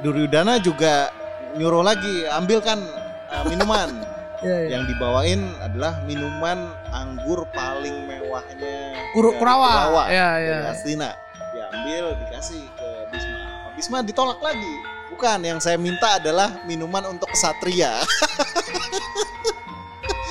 Duryudana 0.00 0.56
juga 0.58 1.12
nyuruh 1.50 1.82
lagi 1.82 2.24
ambilkan 2.28 2.80
uh, 3.28 3.44
minuman 3.44 3.90
Iya 4.38 4.54
iya. 4.56 4.68
yang 4.70 4.86
dibawain 4.86 5.40
adalah 5.58 5.98
minuman 6.04 6.58
anggur 6.88 7.42
paling 7.50 8.06
mewahnya 8.06 8.94
Kuru- 9.10 9.34
dari 9.34 9.40
Kurawa. 9.40 10.04
Iya, 10.06 10.28
dari 10.30 10.46
iya. 10.46 10.58
Astina 10.70 11.10
diambil 11.50 12.04
dikasih 12.16 12.62
ke 12.70 12.88
Bisma 13.10 13.38
Bisma 13.74 13.98
ditolak 14.00 14.38
lagi 14.38 14.74
bukan 15.18 15.42
yang 15.42 15.58
saya 15.58 15.74
minta 15.74 16.22
adalah 16.22 16.62
minuman 16.62 17.02
untuk 17.10 17.26
kesatria 17.26 17.90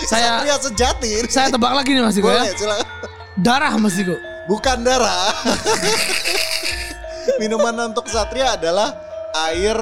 Saya 0.07 0.39
kesatria 0.39 0.55
sejati 0.63 1.11
saya 1.27 1.51
tebak 1.51 1.75
lagi 1.75 1.91
nih 1.91 1.99
Mas 1.99 2.15
Diko 2.15 2.31
ya. 2.31 2.47
silakan 2.55 2.87
Darah 3.35 3.75
Mas 3.75 3.99
Diko. 3.99 4.15
bukan 4.47 4.79
darah 4.79 5.35
minuman 7.43 7.91
untuk 7.91 8.07
kesatria 8.07 8.55
adalah 8.55 8.95
air 9.51 9.75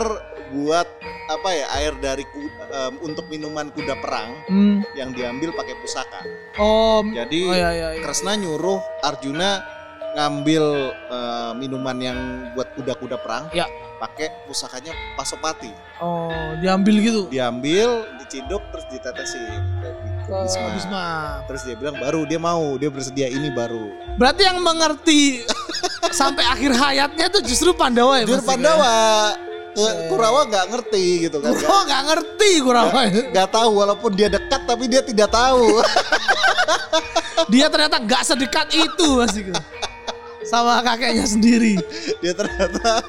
buat 0.49 0.89
apa 1.29 1.49
ya 1.53 1.65
air 1.77 1.93
dari 1.95 2.25
em, 2.25 2.97
untuk 2.99 3.29
minuman 3.29 3.69
kuda 3.69 3.93
perang 3.95 4.33
Hmm. 4.49 4.81
yang 4.93 5.09
diambil 5.11 5.53
pakai 5.53 5.77
pusaka. 5.77 6.25
Oh, 6.57 7.05
Jadi 7.05 7.45
oh 7.45 7.53
ya 7.53 7.69
ya. 7.69 7.87
ya. 7.93 8.01
Kresna 8.01 8.33
nyuruh 8.33 8.81
Arjuna 9.01 9.61
ngambil 10.17 10.65
eh, 11.13 11.51
minuman 11.55 11.97
yang 11.99 12.17
buat 12.53 12.73
kuda-kuda 12.73 13.17
perang, 13.19 13.49
Ya. 13.51 13.69
Pakai 13.97 14.27
pusakanya 14.47 14.91
Pasopati. 15.15 15.71
Oh, 16.03 16.31
diambil 16.59 16.95
gitu. 16.99 17.21
Diambil, 17.31 18.03
diciduk, 18.23 18.61
terus 18.71 18.85
ditetesin 18.91 19.63
ke 19.81 19.89
Ke 20.25 20.33
Bisma. 20.43 20.67
Bisma. 20.75 21.05
Terus 21.47 21.61
dia 21.63 21.75
bilang 21.77 21.95
baru 22.01 22.21
dia 22.27 22.39
mau, 22.41 22.75
dia 22.75 22.89
bersedia 22.89 23.27
ini 23.29 23.53
baru. 23.53 23.93
Berarti 24.19 24.41
yang 24.43 24.59
mengerti 24.59 25.45
sampai 26.19 26.43
akhir 26.43 26.71
hayatnya 26.75 27.25
itu 27.29 27.39
justru 27.45 27.71
Pandawa 27.77 28.19
ya 28.21 28.25
Diko 28.27 28.41
ya? 28.41 28.43
Pandawa, 28.43 28.95
ke 29.75 29.87
Kurawa 30.07 30.41
nggak 30.47 30.65
ngerti 30.71 31.05
gitu 31.29 31.37
kan? 31.43 31.51
Kurawa 31.53 31.79
nggak 31.85 32.03
ngerti 32.09 32.51
Kurawa. 32.63 32.99
Nggak 33.11 33.49
tahu 33.51 33.71
walaupun 33.85 34.11
dia 34.17 34.27
dekat 34.31 34.61
tapi 34.65 34.89
dia 34.89 35.01
tidak 35.05 35.29
tahu. 35.31 35.67
Dia 37.51 37.69
ternyata 37.69 38.01
nggak 38.01 38.23
sedekat 38.25 38.73
itu 38.73 39.07
Mas 39.21 39.35
Diko. 39.35 39.53
Sama 40.49 40.81
kakeknya 40.81 41.29
sendiri. 41.29 41.77
dia 42.23 42.33
ternyata 42.33 43.05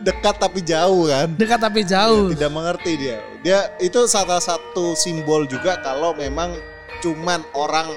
dekat 0.00 0.36
tapi 0.38 0.60
jauh 0.64 1.08
kan. 1.08 1.28
Dekat 1.34 1.60
tapi 1.60 1.80
jauh. 1.84 2.32
tidak 2.32 2.50
mengerti 2.52 2.92
dia. 2.96 3.18
Dia 3.42 3.58
itu 3.78 4.06
salah 4.08 4.40
satu 4.40 4.96
simbol 4.98 5.44
juga 5.46 5.78
kalau 5.80 6.14
memang 6.16 6.54
cuman 7.02 7.42
orang 7.54 7.88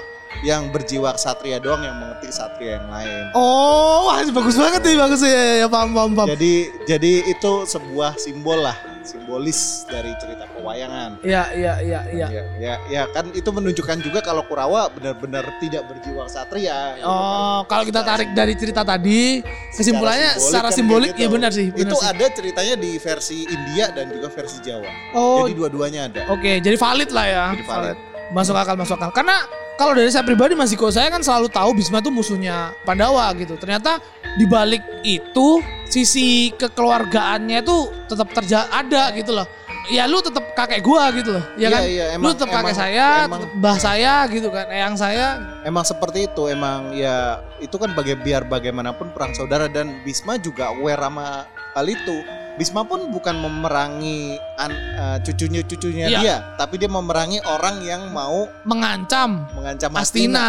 yang 0.42 0.72
berjiwa 0.72 1.14
ksatria 1.14 1.60
doang 1.62 1.84
yang 1.84 1.94
mengerti 2.00 2.32
ksatria 2.32 2.80
yang 2.80 2.88
lain. 2.88 3.24
Oh, 3.36 4.10
wah 4.10 4.18
bagus 4.24 4.56
banget 4.56 4.80
nih, 4.82 4.96
bagus 4.98 5.20
ya, 5.22 5.30
ya, 5.30 5.54
ya 5.64 5.68
paham, 5.68 5.90
paham, 5.92 6.12
paham. 6.16 6.28
Jadi 6.34 6.54
jadi 6.88 7.12
itu 7.28 7.52
sebuah 7.68 8.16
simbol 8.16 8.58
lah, 8.64 8.74
simbolis 9.04 9.84
dari 9.86 10.10
cerita 10.18 10.46
pewayangan. 10.52 11.18
Iya, 11.20 11.44
iya, 11.54 11.74
iya, 11.82 12.00
iya. 12.10 12.26
Ya, 12.32 12.42
ya, 12.58 12.74
ya 12.88 13.02
kan 13.10 13.30
itu 13.32 13.48
menunjukkan 13.48 13.98
juga 14.00 14.20
kalau 14.20 14.42
Kurawa 14.46 14.88
benar-benar 14.90 15.44
tidak 15.58 15.86
berjiwa 15.86 16.26
ksatria. 16.26 16.96
gitu 16.98 17.06
kan. 17.06 17.12
Oh, 17.12 17.60
kalau 17.66 17.84
kita 17.84 18.00
tarik 18.02 18.30
dari 18.32 18.54
cerita 18.54 18.82
tadi, 18.82 19.42
kesimpulannya 19.74 20.38
secara 20.38 20.68
kan 20.70 20.76
simbolik, 20.76 21.12
ya 21.14 21.28
benar 21.28 21.50
sih. 21.50 21.70
benar 21.70 21.82
Itu 21.88 21.96
sih. 21.98 22.08
ada 22.08 22.26
ceritanya 22.32 22.74
di 22.76 22.90
versi 22.96 23.38
India 23.46 23.90
dan 23.92 24.10
juga 24.10 24.28
versi 24.30 24.58
Jawa. 24.62 24.90
Oh, 25.14 25.44
Jadi 25.44 25.52
dua-duanya 25.58 26.00
ada. 26.08 26.22
oke, 26.30 26.60
jadi 26.60 26.76
valid 26.76 27.10
lah 27.10 27.26
ya. 27.26 27.44
Jadi 27.54 27.64
valid. 27.66 27.96
Masuk 28.32 28.56
akal, 28.56 28.74
masuk 28.80 28.96
akal. 28.96 29.12
Karena 29.12 29.36
kalau 29.74 29.92
dari 29.92 30.08
saya 30.08 30.22
pribadi 30.22 30.52
Mas 30.52 30.70
Diko, 30.70 30.88
saya 30.88 31.08
kan 31.08 31.20
selalu 31.20 31.48
tahu 31.48 31.70
Bisma 31.74 31.98
itu 31.98 32.10
musuhnya 32.10 32.72
Pandawa 32.82 33.32
gitu. 33.34 33.56
Ternyata 33.56 33.98
di 34.34 34.44
balik 34.44 34.80
itu 35.02 35.60
sisi 35.86 36.52
kekeluargaannya 36.56 37.60
itu 37.60 37.76
tetap 38.06 38.28
terja 38.32 38.68
ada 38.68 39.12
gitu 39.12 39.32
loh. 39.32 39.46
Ya 39.90 40.06
lu 40.06 40.22
tetap 40.22 40.54
kakek 40.54 40.78
gua 40.78 41.10
gitu 41.10 41.34
loh. 41.34 41.44
Ya 41.58 41.66
Iya, 41.66 41.68
kan? 41.68 41.82
iya, 41.82 42.04
lu 42.06 42.14
emang- 42.14 42.32
tetap 42.32 42.48
kakek 42.48 42.62
emang- 42.62 42.78
saya, 42.78 43.06
emang- 43.26 43.40
tetap 43.42 43.52
mbah 43.58 43.76
saya 43.76 44.14
gitu 44.30 44.48
kan, 44.48 44.66
eyang 44.70 44.94
saya. 44.94 45.26
Emang 45.66 45.82
seperti 45.82 46.30
itu, 46.30 46.42
emang 46.46 46.94
ya 46.94 47.16
itu 47.58 47.74
kan 47.74 47.90
baga- 47.90 48.14
biar 48.16 48.46
bagaimanapun 48.46 49.10
perang 49.10 49.34
saudara 49.34 49.66
dan 49.66 49.90
Bisma 50.06 50.38
juga 50.38 50.70
aware 50.70 51.02
sama 51.02 51.44
hal 51.74 51.86
itu. 51.88 52.16
Bisma 52.52 52.84
pun 52.84 53.08
bukan 53.08 53.32
memerangi 53.34 54.36
an- 54.54 54.76
eh, 54.92 55.18
cucunya-cucunya 55.20 56.06
Iya. 56.06 56.20
dia, 56.20 56.36
tapi 56.54 56.76
dia 56.76 56.86
memerangi 56.86 57.40
orang 57.42 57.80
yang 57.80 58.08
mau 58.08 58.44
mengancam 58.62 59.48
mengancam 59.52 59.88
Astina. 59.94 60.04
Astina. 60.04 60.48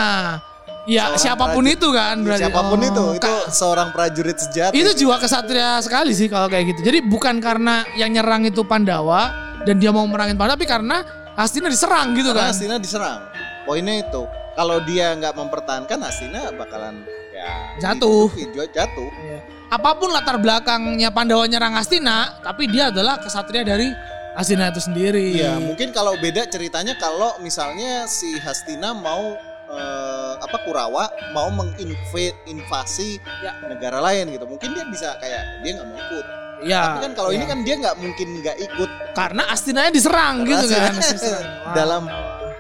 Ya 0.84 1.08
Seorang 1.08 1.16
siapa 1.18 1.46
pun 1.48 1.64
prajurit. 1.64 1.80
itu 1.80 1.88
kan 1.90 2.16
Ya, 2.16 2.24
berarti. 2.28 2.42
siapa 2.44 2.60
pun 2.62 2.78
Oh, 2.78 2.84
itu, 2.84 3.04
itu 3.16 3.34
seorang 3.50 3.90
prajurit 3.90 4.36
sejati. 4.38 4.76
itu 4.76 4.92
jiwa 4.94 5.16
kesatria 5.16 5.80
sekali 5.80 6.12
sih 6.12 6.28
kalau 6.28 6.52
kayak 6.52 6.76
gitu. 6.76 6.84
Jadi 6.84 7.00
bukan 7.02 7.40
karena 7.40 7.88
yang 7.96 8.12
nyerang 8.12 8.44
itu 8.44 8.62
Pandawa 8.62 9.32
dan 9.64 9.80
dia 9.80 9.96
mau 9.96 10.04
merangin 10.04 10.36
Pandawa, 10.36 10.60
tapi 10.60 10.68
karena 10.68 11.08
Astina 11.34 11.66
diserang 11.66 12.12
gitu 12.14 12.30
Karena 12.30 12.42
kan. 12.42 12.52
Astina 12.52 12.76
diserang. 12.78 13.20
Poinnya 13.64 13.96
itu, 13.98 14.28
kalau 14.54 14.84
dia 14.84 15.16
nggak 15.16 15.32
mempertahankan 15.34 16.00
Astina 16.04 16.52
bakalan 16.52 17.00
ya 17.32 17.80
Jatuh. 17.80 18.28
jatuh. 18.70 19.10
Iya. 19.24 19.40
Apa 19.74 19.98
pun 19.98 20.14
latar 20.14 20.38
belakangnya 20.38 21.10
Pandawa 21.10 21.50
nyerang 21.50 21.74
Astina, 21.74 22.38
tapi 22.46 22.70
dia 22.70 22.94
adalah 22.94 23.18
kesatria 23.18 23.66
dari 23.66 23.90
Astina 24.38 24.70
itu 24.70 24.78
sendiri. 24.78 25.34
Iya, 25.34 25.58
mungkin 25.58 25.90
kalau 25.90 26.14
beda 26.22 26.46
ceritanya 26.46 26.94
kalau 27.02 27.34
misalnya 27.42 28.06
si 28.06 28.38
Hastina 28.38 28.94
mau 28.94 29.34
eh, 29.66 30.34
apa 30.38 30.62
Kurawa 30.62 31.10
mau 31.34 31.50
menginvade 31.50 32.38
invasi 32.46 33.18
Ya. 33.42 33.58
negara 33.66 33.98
lain 33.98 34.30
gitu. 34.30 34.46
Mungkin 34.46 34.78
dia 34.78 34.86
bisa 34.86 35.18
kayak 35.18 35.66
dia 35.66 35.72
nggak 35.74 35.88
mau 35.90 35.98
ikut. 35.98 36.26
Iya. 36.70 36.82
Tapi 36.86 37.00
kan 37.10 37.12
kalau 37.18 37.30
iya. 37.34 37.38
ini 37.42 37.46
kan 37.50 37.60
dia 37.66 37.76
nggak 37.82 37.96
mungkin 37.98 38.28
nggak 38.46 38.58
ikut 38.62 38.90
karena 39.18 39.44
Astinanya 39.50 39.90
diserang 39.90 40.46
gitu 40.46 40.66
kan. 40.70 40.94
Astina- 40.94 41.18
Diserang. 41.18 41.46
Wah. 41.66 41.74
dalam 41.74 42.04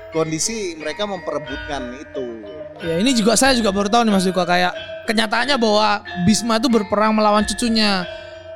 kondisi 0.09 0.73
mereka 0.81 1.05
memperebutkan 1.05 1.93
itu. 1.93 2.25
Ya 2.81 2.97
ini 2.97 3.13
juga 3.13 3.37
saya 3.37 3.53
juga 3.53 3.69
baru 3.69 3.85
tahu 3.85 4.01
nih 4.01 4.13
Mas 4.13 4.25
Diko 4.25 4.41
kayak 4.41 4.73
kenyataannya 5.07 5.55
bahwa 5.59 6.01
Bisma 6.27 6.57
itu 6.59 6.67
berperang 6.71 7.15
melawan 7.15 7.43
cucunya 7.43 8.07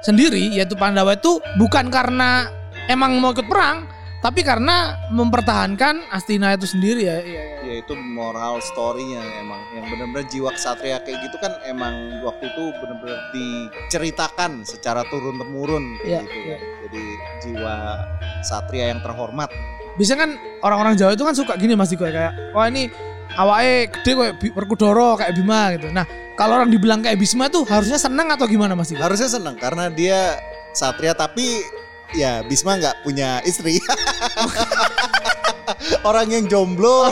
sendiri 0.02 0.54
yaitu 0.54 0.78
Pandawa 0.78 1.18
itu 1.18 1.42
bukan 1.58 1.90
karena 1.92 2.48
emang 2.88 3.18
mau 3.20 3.34
ikut 3.34 3.48
perang 3.50 3.88
tapi 4.18 4.42
karena 4.42 4.98
mempertahankan 5.14 6.10
Astina 6.10 6.58
itu 6.58 6.66
sendiri 6.66 7.06
ya. 7.06 7.22
Iya, 7.22 7.22
iya. 7.22 7.44
Ya 7.68 7.74
itu 7.86 7.94
moral 7.94 8.58
story-nya 8.66 9.22
emang 9.40 9.62
yang 9.78 9.86
benar-benar 9.94 10.26
jiwa 10.26 10.50
ksatria 10.58 10.98
kayak 11.06 11.22
gitu 11.30 11.38
kan 11.38 11.54
emang 11.70 12.26
waktu 12.26 12.50
itu 12.50 12.64
benar-benar 12.82 13.20
diceritakan 13.32 14.66
secara 14.66 15.06
turun 15.14 15.38
temurun 15.38 16.02
Iya, 16.02 16.26
gitu 16.26 16.34
iya. 16.34 16.58
kan. 16.58 16.60
Jadi 16.90 17.04
jiwa 17.46 17.76
satria 18.42 18.90
yang 18.90 19.06
terhormat. 19.06 19.54
Biasanya 20.02 20.20
kan 20.26 20.32
orang-orang 20.66 20.94
Jawa 20.98 21.14
itu 21.14 21.24
kan 21.26 21.36
suka 21.38 21.54
gini 21.58 21.74
Mas 21.78 21.94
Diko 21.94 22.06
ya, 22.06 22.14
kayak 22.14 22.34
wah 22.58 22.66
ini 22.70 22.90
awake 23.36 23.92
gede 24.02 24.12
kayak 24.16 24.36
Werkudara 24.56 25.20
kayak 25.20 25.34
Bima 25.36 25.62
gitu. 25.76 25.88
Nah, 25.92 26.06
kalau 26.38 26.62
orang 26.62 26.70
dibilang 26.70 27.02
kayak 27.02 27.18
Bisma 27.18 27.50
tuh 27.50 27.66
harusnya 27.66 27.98
senang 27.98 28.30
atau 28.30 28.46
gimana 28.46 28.78
Mas? 28.78 28.94
Harusnya 28.94 29.28
senang 29.28 29.58
karena 29.58 29.90
dia 29.90 30.38
satria 30.72 31.18
tapi 31.18 31.66
ya 32.14 32.46
Bisma 32.46 32.78
nggak 32.78 33.04
punya 33.04 33.42
istri. 33.44 33.82
Orang 36.08 36.32
yang 36.32 36.48
jomblo 36.48 37.12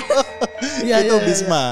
Iya, 0.79 1.01
itu 1.03 1.11
iya, 1.11 1.19
iya, 1.19 1.25
Bisma. 1.27 1.63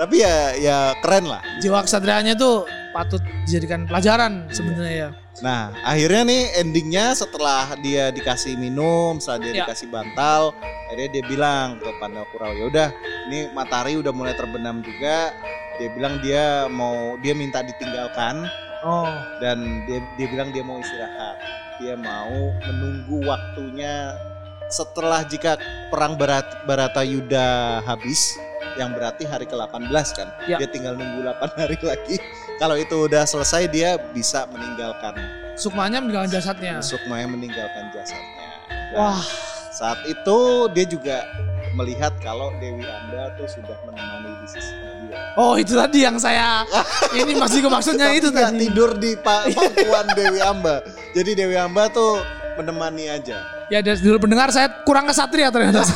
Tapi 0.00 0.14
ya 0.22 0.36
ya 0.56 0.78
keren 1.04 1.28
lah. 1.28 1.42
Jiwa 1.60 1.84
kesatriaannya 1.84 2.34
tuh 2.38 2.64
patut 2.92 3.22
dijadikan 3.48 3.88
pelajaran 3.88 4.46
sebenarnya 4.52 4.92
ya. 4.92 5.10
Nah, 5.40 5.72
akhirnya 5.82 6.22
nih 6.28 6.42
endingnya 6.60 7.16
setelah 7.16 7.72
dia 7.80 8.12
dikasih 8.12 8.54
minum, 8.60 9.16
setelah 9.16 9.40
dia 9.40 9.52
Ya. 9.52 9.58
dikasih 9.64 9.88
bantal, 9.88 10.52
akhirnya 10.86 11.08
dia 11.08 11.24
bilang 11.24 11.80
ke 11.80 11.88
Pandawa 11.96 12.28
Kurawa, 12.28 12.52
ya 12.52 12.64
udah, 12.68 12.88
ini 13.32 13.48
matahari 13.56 13.96
udah 13.96 14.12
mulai 14.12 14.36
terbenam 14.36 14.84
juga. 14.84 15.32
Dia 15.80 15.88
bilang 15.96 16.20
dia 16.20 16.68
mau 16.68 17.16
dia 17.24 17.32
minta 17.32 17.64
ditinggalkan 17.64 18.44
Oh, 18.82 19.06
dan 19.38 19.86
dia 19.86 20.02
dia 20.18 20.26
bilang 20.26 20.50
dia 20.50 20.66
mau 20.66 20.74
istirahat. 20.82 21.38
Dia 21.78 21.94
mau 21.94 22.50
menunggu 22.66 23.22
waktunya 23.24 24.10
setelah 24.66 25.22
jika 25.22 25.54
perang 25.86 26.18
Barat 26.18 26.66
Baratayuda 26.66 27.78
habis 27.86 28.34
yang 28.74 28.90
berarti 28.90 29.22
hari 29.22 29.46
ke-18 29.46 30.06
kan. 30.18 30.28
Ya. 30.50 30.58
Dia 30.58 30.66
tinggal 30.66 30.98
nunggu 30.98 31.22
8 31.22 31.62
hari 31.62 31.78
lagi. 31.78 32.16
Kalau 32.62 32.78
itu 32.78 33.10
udah 33.10 33.26
selesai 33.26 33.66
dia 33.66 33.98
bisa 34.14 34.46
meninggalkan 34.46 35.18
Sukmanya 35.58 35.98
meninggalkan 35.98 36.30
jasadnya. 36.30 36.78
Sukmaya 36.78 37.26
meninggalkan 37.26 37.90
jasadnya. 37.90 38.46
Nah, 38.94 39.18
Wah, 39.18 39.22
saat 39.68 39.98
itu 40.06 40.38
dia 40.70 40.86
juga 40.86 41.26
melihat 41.74 42.14
kalau 42.22 42.54
Dewi 42.62 42.86
Amba 42.86 43.34
tuh 43.34 43.50
sudah 43.50 43.74
menemani 43.82 44.30
di 44.38 44.46
sisinya 44.46 44.90
dia. 45.02 45.18
oh 45.34 45.58
itu 45.58 45.74
tadi 45.74 46.06
yang 46.06 46.22
saya 46.22 46.62
ini 47.18 47.34
masih 47.34 47.66
maksudnya 47.66 48.14
itu 48.14 48.30
tadi. 48.30 48.62
tidur 48.62 48.94
di 48.94 49.18
pa- 49.18 49.50
pangkuan 49.58 50.06
Dewi 50.14 50.38
Amba. 50.38 50.86
Jadi 51.10 51.30
Dewi 51.34 51.58
Amba 51.58 51.90
tuh 51.90 52.22
menemani 52.54 53.10
aja. 53.10 53.42
Ya 53.74 53.82
dari 53.82 53.98
dulu 53.98 54.22
pendengar 54.22 54.54
saya 54.54 54.70
kurang 54.86 55.10
kesatria 55.10 55.50
ternyata. 55.50 55.82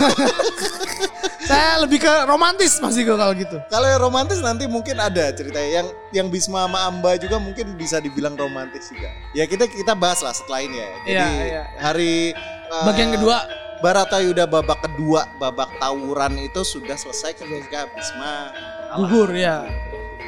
saya 1.46 1.78
lebih 1.78 1.98
ke 1.98 2.12
romantis 2.24 2.76
Mas 2.78 2.94
Diko 2.94 3.14
kalau 3.14 3.32
gitu. 3.32 3.56
Kalau 3.66 3.86
yang 3.86 4.00
romantis 4.00 4.38
nanti 4.38 4.66
mungkin 4.66 4.96
ada 4.96 5.30
ceritanya 5.30 5.70
yang 5.72 5.86
yang 6.12 6.26
Bisma 6.26 6.66
sama 6.66 6.84
Amba 6.84 7.14
juga 7.14 7.38
mungkin 7.38 7.74
bisa 7.74 7.96
dibilang 7.96 8.34
romantis 8.34 8.88
juga. 8.88 9.06
Ya 9.32 9.44
kita 9.44 9.64
kita 9.64 9.94
bahas 9.94 10.20
lah 10.20 10.30
setelah 10.30 10.60
ini 10.60 10.76
ya. 10.76 10.88
Jadi 11.00 11.12
Iya, 11.12 11.26
iya. 11.44 11.62
hari 11.76 12.14
uh, 12.68 12.84
Bagian 12.84 13.10
kedua 13.10 13.36
Baratayuda 13.76 14.44
babak 14.44 14.80
kedua 14.82 15.28
babak 15.36 15.68
tawuran 15.76 16.40
itu 16.40 16.60
sudah 16.62 16.96
selesai 16.96 17.36
ketika 17.36 17.86
Bisma 17.90 18.50
gugur 18.96 19.30
ya. 19.30 19.68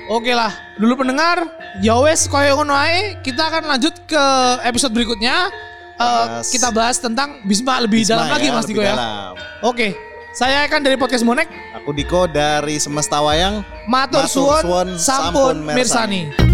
Oke 0.09 0.33
lah, 0.33 0.49
dulu 0.75 1.05
pendengar, 1.05 1.45
yowes 1.81 2.25
koyo 2.27 2.57
ngono 2.57 2.73
ae, 2.73 3.21
kita 3.21 3.45
akan 3.45 3.69
lanjut 3.69 3.93
ke 4.05 4.23
episode 4.65 4.89
berikutnya. 4.91 5.53
Eh, 5.99 6.01
Bahas- 6.01 6.49
kita 6.49 6.69
bahas 6.71 6.97
tentang 6.97 7.45
Bisma 7.45 7.77
lebih 7.77 8.01
Bisma 8.01 8.17
dalam 8.17 8.29
lagi 8.33 8.49
Mas 8.49 8.65
Diko 8.65 8.81
ya. 8.81 8.97
dalam. 8.97 9.33
Oke, 9.61 9.93
saya 10.33 10.69
akan 10.69 10.81
dari 10.85 10.97
podcast 11.01 11.25
Monek, 11.25 11.49
Aku 11.75 11.91
Diko 11.97 12.29
dari 12.29 12.77
Semesta 12.77 13.19
Wayang. 13.25 13.65
Matur 13.89 14.25
Matur 14.29 14.29
Suwun, 14.29 14.63
suwun, 14.63 14.89
Sampun 15.01 15.55
sampun 15.65 15.75
mirsani. 15.75 16.23
Mirsani. 16.29 16.49